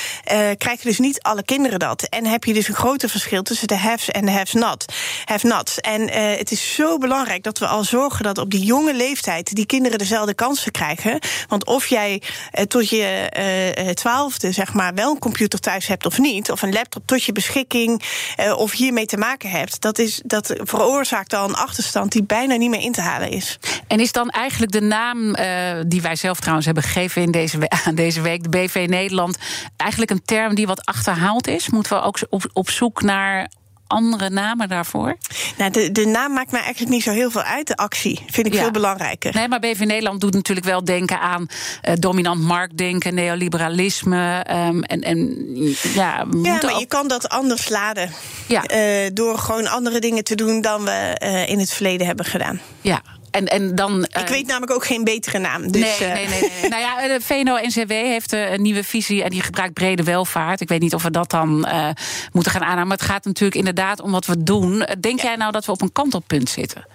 [0.58, 2.02] krijgen dus niet alle kinderen dat.
[2.02, 4.84] En heb je dus een grote verschil tussen de haves en de haves not.
[5.24, 5.78] Have nots.
[5.78, 9.54] En uh, het is zo belangrijk dat we al zorgen dat op die jonge leeftijd
[9.54, 11.18] die kinderen dezelfde kansen krijgen.
[11.48, 12.22] Want of jij
[12.58, 13.30] uh, tot je
[13.78, 17.24] uh, twaalfde zeg maar wel een computer thuis hebt of niet, of een laptop tot
[17.24, 18.02] je beschikking,
[18.56, 22.70] of hiermee te maken hebt, dat, is, dat veroorzaakt al een achterstand die bijna niet
[22.70, 23.58] meer in te halen is.
[23.86, 25.36] En is dan eigenlijk de naam
[25.88, 29.38] die wij zelf trouwens hebben gegeven in deze, aan deze week, de BV Nederland,
[29.76, 31.70] eigenlijk een term die wat achterhaald is?
[31.70, 33.48] Moeten we ook op, op zoek naar
[33.86, 35.16] andere namen daarvoor?
[35.56, 37.66] Nou, de, de naam maakt mij eigenlijk niet zo heel veel uit.
[37.66, 38.60] De actie vind ik ja.
[38.60, 39.34] veel belangrijker.
[39.34, 41.46] Nee, maar BV Nederland doet natuurlijk wel denken aan
[41.88, 44.46] uh, dominant marktdenken, neoliberalisme.
[44.50, 45.46] Um, en, en
[45.94, 46.78] ja, ja maar ook...
[46.78, 48.10] je kan dat anders laden.
[48.48, 48.64] Ja.
[48.70, 52.60] Uh, door gewoon andere dingen te doen dan we uh, in het verleden hebben gedaan.
[52.80, 55.72] Ja, en, en dan, ik weet namelijk ook geen betere naam.
[55.72, 56.70] Dus, nee, nee, nee, nee.
[56.70, 60.60] nou ja, de VNO-NCW heeft een nieuwe visie en die gebruikt brede welvaart.
[60.60, 61.68] Ik weet niet of we dat dan
[62.32, 62.86] moeten gaan aannemen.
[62.86, 64.86] Maar het gaat natuurlijk inderdaad om wat we doen.
[65.00, 65.24] Denk ja.
[65.24, 66.86] jij nou dat we op een kantelpunt zitten?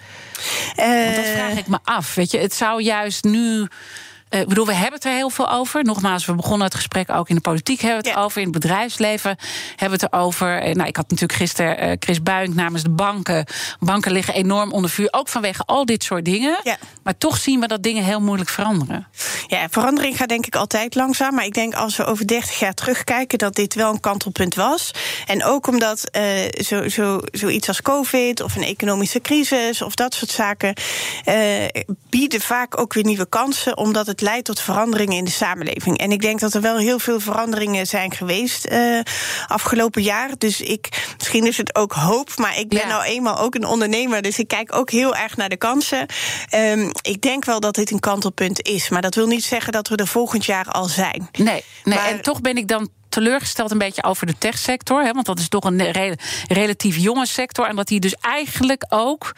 [0.76, 2.16] Want dat vraag ik me af.
[2.16, 3.68] Weet je, het zou juist nu.
[4.34, 5.84] Uh, ik bedoel, we hebben het er heel veel over.
[5.84, 8.24] Nogmaals, we begonnen het gesprek ook in de politiek hebben we het ja.
[8.24, 8.42] over.
[8.42, 9.38] In het bedrijfsleven
[9.76, 10.76] hebben we het erover.
[10.76, 13.46] Nou, ik had natuurlijk gisteren uh, Chris Buink namens de banken.
[13.80, 15.08] Banken liggen enorm onder vuur.
[15.12, 16.60] Ook vanwege al dit soort dingen.
[16.64, 16.78] Ja.
[17.04, 19.08] Maar toch zien we dat dingen heel moeilijk veranderen.
[19.48, 21.36] Ja, verandering gaat denk ik altijd langzaam.
[21.36, 23.38] Maar ik denk als we over 30 jaar terugkijken...
[23.38, 24.92] dat dit wel een kantelpunt was.
[25.26, 26.10] En ook omdat
[26.52, 29.82] zo, zo, zoiets als COVID of een economische crisis...
[29.82, 30.74] of dat soort zaken
[32.10, 33.78] bieden vaak ook weer nieuwe kansen...
[33.78, 35.98] omdat het leidt tot veranderingen in de samenleving.
[35.98, 39.00] En ik denk dat er wel heel veel veranderingen zijn geweest uh,
[39.48, 40.30] afgelopen jaar.
[40.38, 42.88] Dus ik, misschien is het ook hoop, maar ik ben ja.
[42.88, 44.22] nou eenmaal ook een ondernemer.
[44.22, 46.06] Dus ik kijk ook heel erg naar de kansen.
[46.56, 48.90] Um, ik denk wel dat dit een kantelpunt is.
[48.90, 51.30] Maar dat wil niet zeggen dat we er volgend jaar al zijn.
[51.32, 55.04] Nee, nee maar, en toch ben ik dan teleurgesteld een beetje over de techsector.
[55.04, 56.18] Hè, want dat is toch een re
[56.48, 57.68] relatief jonge sector.
[57.68, 59.34] En dat die dus eigenlijk ook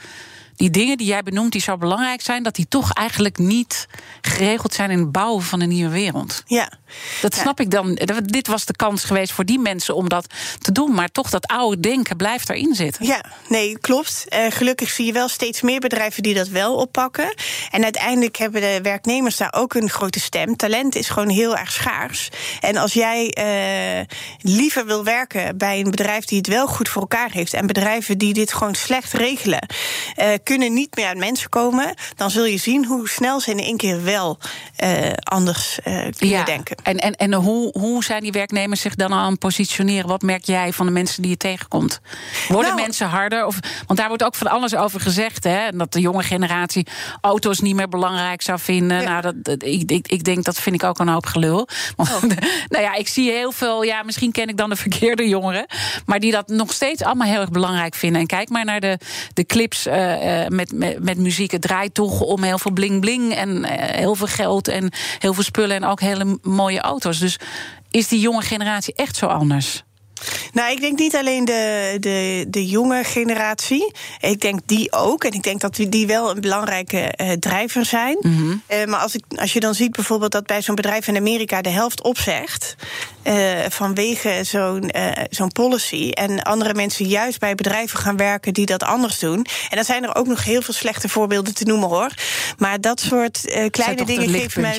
[0.56, 3.88] die dingen die jij benoemt, die zo belangrijk zijn, dat die toch eigenlijk niet
[4.22, 6.44] geregeld zijn in het bouwen van een nieuwe wereld.
[6.46, 6.72] Ja.
[7.22, 7.42] Dat ja.
[7.42, 8.00] snap ik dan.
[8.26, 10.28] Dit was de kans geweest voor die mensen om dat
[10.60, 10.94] te doen.
[10.94, 13.06] Maar toch, dat oude denken blijft erin zitten.
[13.06, 14.26] Ja, nee, klopt.
[14.30, 17.34] Uh, gelukkig zie je wel steeds meer bedrijven die dat wel oppakken.
[17.72, 20.56] En uiteindelijk hebben de werknemers daar ook een grote stem.
[20.56, 22.30] Talent is gewoon heel erg schaars.
[22.60, 24.06] En als jij uh,
[24.42, 27.54] liever wil werken bij een bedrijf die het wel goed voor elkaar heeft.
[27.54, 29.68] en bedrijven die dit gewoon slecht regelen.
[30.20, 33.60] Uh, kunnen niet meer uit mensen komen, dan zul je zien hoe snel ze in
[33.60, 34.38] één keer wel
[34.84, 36.44] uh, anders uh, kunnen ja.
[36.44, 36.76] denken.
[36.84, 40.08] En, en, en hoe, hoe zijn die werknemers zich dan aan positioneren?
[40.08, 42.02] Wat merk jij van de mensen die je tegenkomt?
[42.48, 43.46] Worden Nou- mensen harder?
[43.46, 45.44] Of, want daar wordt ook van alles over gezegd.
[45.44, 45.70] Hè?
[45.72, 46.88] Dat de jonge generatie
[47.22, 49.02] auto's niet meer belangrijk zou vinden.
[49.02, 49.10] Ja.
[49.10, 51.68] Nou, dat, dat- ik, ik, ik denk dat vind ik ook een hoop gelul.
[51.96, 52.22] Want, Oh.
[52.74, 53.84] nou ja, ik zie heel veel.
[53.84, 55.66] Ja, misschien ken ik dan de verkeerde jongeren.
[56.06, 58.22] Maar die dat nog steeds allemaal heel erg belangrijk vinden.
[58.22, 58.98] En kijk maar naar de,
[59.34, 61.52] de clips eh, eh, met, met, met muziek.
[61.52, 63.34] Het draait toch om heel veel bling-bling.
[63.34, 65.76] En eh, heel veel geld en heel veel spullen.
[65.76, 67.20] En ook hele mooie auto's.
[67.20, 67.40] Dus
[67.92, 69.84] is die jonge generatie echt zo anders?
[70.54, 73.92] Nou, ik denk niet alleen de, de, de jonge generatie.
[74.20, 75.24] Ik denk die ook.
[75.24, 78.18] En ik denk dat die- wel een belangrijke eh, drijver zijn.
[78.68, 81.62] Eh, maar als, ik, als je dan ziet bijvoorbeeld dat bij zo'n bedrijf in Amerika
[81.62, 82.76] de helft opzegt.
[83.24, 84.92] eh, vanwege zo'n
[85.30, 86.10] zo'n policy.
[86.10, 89.46] En andere mensen juist bij bedrijven gaan werken die dat anders doen.
[89.70, 92.10] En dan zijn er ook nog heel veel slechte voorbeelden te noemen hoor.
[92.58, 93.42] Maar dat soort
[93.72, 94.72] kleine dingen geven mij.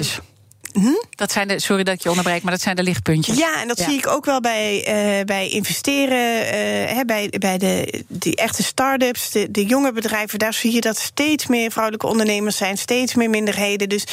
[0.76, 1.04] Lichtpuntjes?
[1.10, 3.36] Dat zijn de, sorry dat ik je onderbreek, maar dat zijn de lichtpuntjes.
[3.36, 3.84] Ja, en dat Ja.
[3.84, 8.62] zie ik ook wel bij, eh, bij investeren, eh, hè, bij, bij de die echte
[8.62, 10.38] start-ups, de, de jonge bedrijven.
[10.38, 13.88] Daar zie je dat steeds meer vrouwelijke ondernemers zijn, steeds meer minderheden.
[13.88, 14.04] Dus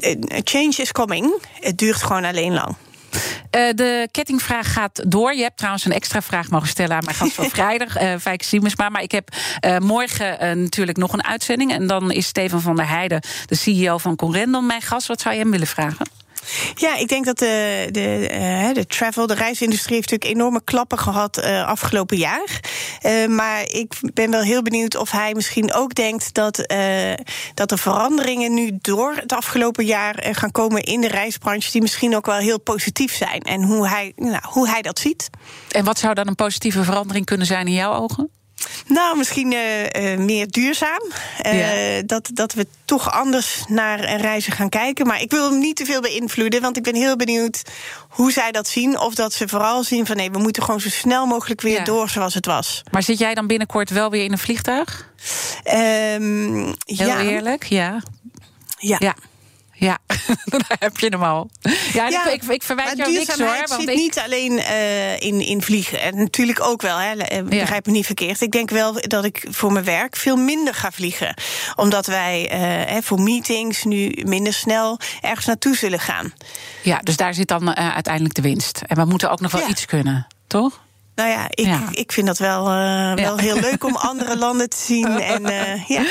[0.00, 1.32] eh, change is coming.
[1.60, 2.76] Het duurt gewoon alleen lang.
[3.50, 5.34] Eh, de kettingvraag gaat door.
[5.34, 8.44] Je hebt trouwens een extra vraag mogen stellen aan mijn gast van vrijdag, eh Fijke
[8.44, 8.88] Siemensma.
[8.88, 9.28] Maar ik heb
[9.60, 11.72] eh, morgen natuurlijk nog een uitzending.
[11.72, 15.06] En dan is Steven van der Heijden, de CEO van Conrendon, mijn gast.
[15.06, 16.19] Wat zou je hem willen vragen?
[16.74, 20.98] Ja, ik denk dat de, de, eh, de travel, de reisindustrie heeft natuurlijk enorme klappen
[20.98, 22.60] gehad eh, afgelopen jaar.
[23.00, 26.56] Eh, maar ik ben wel heel benieuwd of hij misschien ook denkt dat,
[27.54, 32.16] dat er veranderingen nu door het afgelopen jaar gaan komen in de reisbranche, die misschien
[32.16, 33.40] ook wel heel positief zijn.
[33.40, 35.30] En hoe hij, nou, hoe hij dat ziet.
[35.70, 38.30] En wat zou dan een positieve verandering kunnen zijn in jouw ogen?
[38.86, 41.02] Nou, misschien eh, eh, meer duurzaam.
[41.42, 42.02] Eh, Ja.
[42.06, 45.06] dat, dat we toch anders naar reizen gaan kijken.
[45.06, 46.60] Maar ik wil hem niet te veel beïnvloeden.
[46.62, 47.62] Want ik ben heel benieuwd
[48.08, 48.98] hoe zij dat zien.
[48.98, 51.84] Of dat ze vooral zien van nee, we moeten gewoon zo snel mogelijk weer Ja.
[51.84, 52.82] door zoals het was.
[52.90, 55.08] Maar zit jij dan binnenkort wel weer in een vliegtuig?
[55.62, 56.54] Ehm,
[56.84, 58.02] Heel ja, eerlijk, ja.
[58.78, 58.96] Ja.
[58.98, 59.14] Ja.
[59.80, 59.98] Ja,
[60.44, 61.50] daar heb je hem al.
[61.92, 63.46] Ja, ik, ik, verwijt jou niks hoor.
[63.46, 66.00] Want zit ik, niet alleen eh, in, in vliegen.
[66.00, 68.40] En natuurlijk ook wel, hè, eh, begrijp me niet verkeerd.
[68.40, 71.34] Ik denk wel dat ik voor mijn werk veel minder ga vliegen.
[71.76, 76.32] Omdat wij eh, voor meetings nu minder snel ergens naartoe zullen gaan.
[76.82, 78.82] ja, dus daar zit dan uiteindelijk de winst.
[78.86, 79.68] En we moeten ook nog wel Ja.
[79.68, 80.80] iets kunnen, toch?
[81.20, 81.88] Nou ja, ik, Ja.
[81.90, 85.20] ik vind dat wel, eh, wel heel leuk om andere landen te zien.
[85.20, 86.04] En, eh, ja.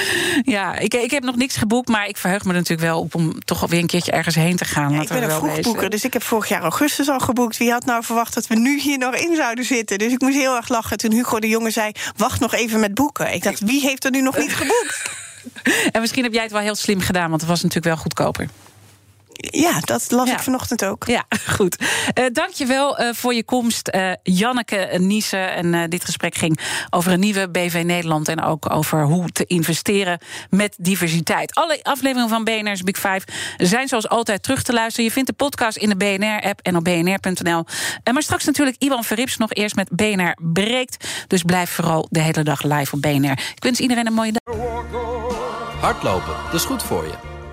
[0.43, 3.15] Ja, ik, ik heb nog niks geboekt, maar ik verheug me er natuurlijk wel op
[3.15, 4.93] om toch alweer een keertje ergens heen te gaan.
[4.93, 7.57] Ja, ik ben een vroegboeker, dus ik heb vorig jaar augustus al geboekt.
[7.57, 9.97] Wie had nou verwacht dat we nu hier nog in zouden zitten?
[9.97, 11.91] Dus ik moest heel erg lachen toen Hugo de Jonge zei...
[12.15, 13.33] wacht nog even met boeken.
[13.33, 15.01] Ik dacht, wie heeft er nu nog niet geboekt?
[15.91, 18.47] En misschien heb jij het wel heel slim gedaan, want het was natuurlijk wel goedkoper.
[19.41, 20.33] Ja, dat las Ja.
[20.33, 21.07] ik vanochtend ook.
[21.07, 21.25] Ja,
[21.57, 21.83] goed.
[22.19, 25.37] Uh, Dank je wel uh, voor je komst, uh, Janneke Niese.
[25.37, 26.59] En uh, dit gesprek ging
[26.89, 28.27] over een nieuwe BV Nederland...
[28.27, 30.19] en ook over hoe te investeren
[30.49, 31.55] met diversiteit.
[31.55, 33.21] Alle afleveringen van BNR's Big Five
[33.57, 35.05] zijn zoals altijd terug te luisteren.
[35.05, 37.65] Je vindt de podcast in de BNR-app en op bnr.nl.
[38.13, 41.07] Maar straks natuurlijk Iwan Verrips nog eerst met BNR Breekt.
[41.27, 43.31] Dus blijf vooral de hele dag live op BNR.
[43.31, 44.55] Ik wens iedereen een mooie dag.
[45.79, 47.38] Hardlopen, dat is goed voor je.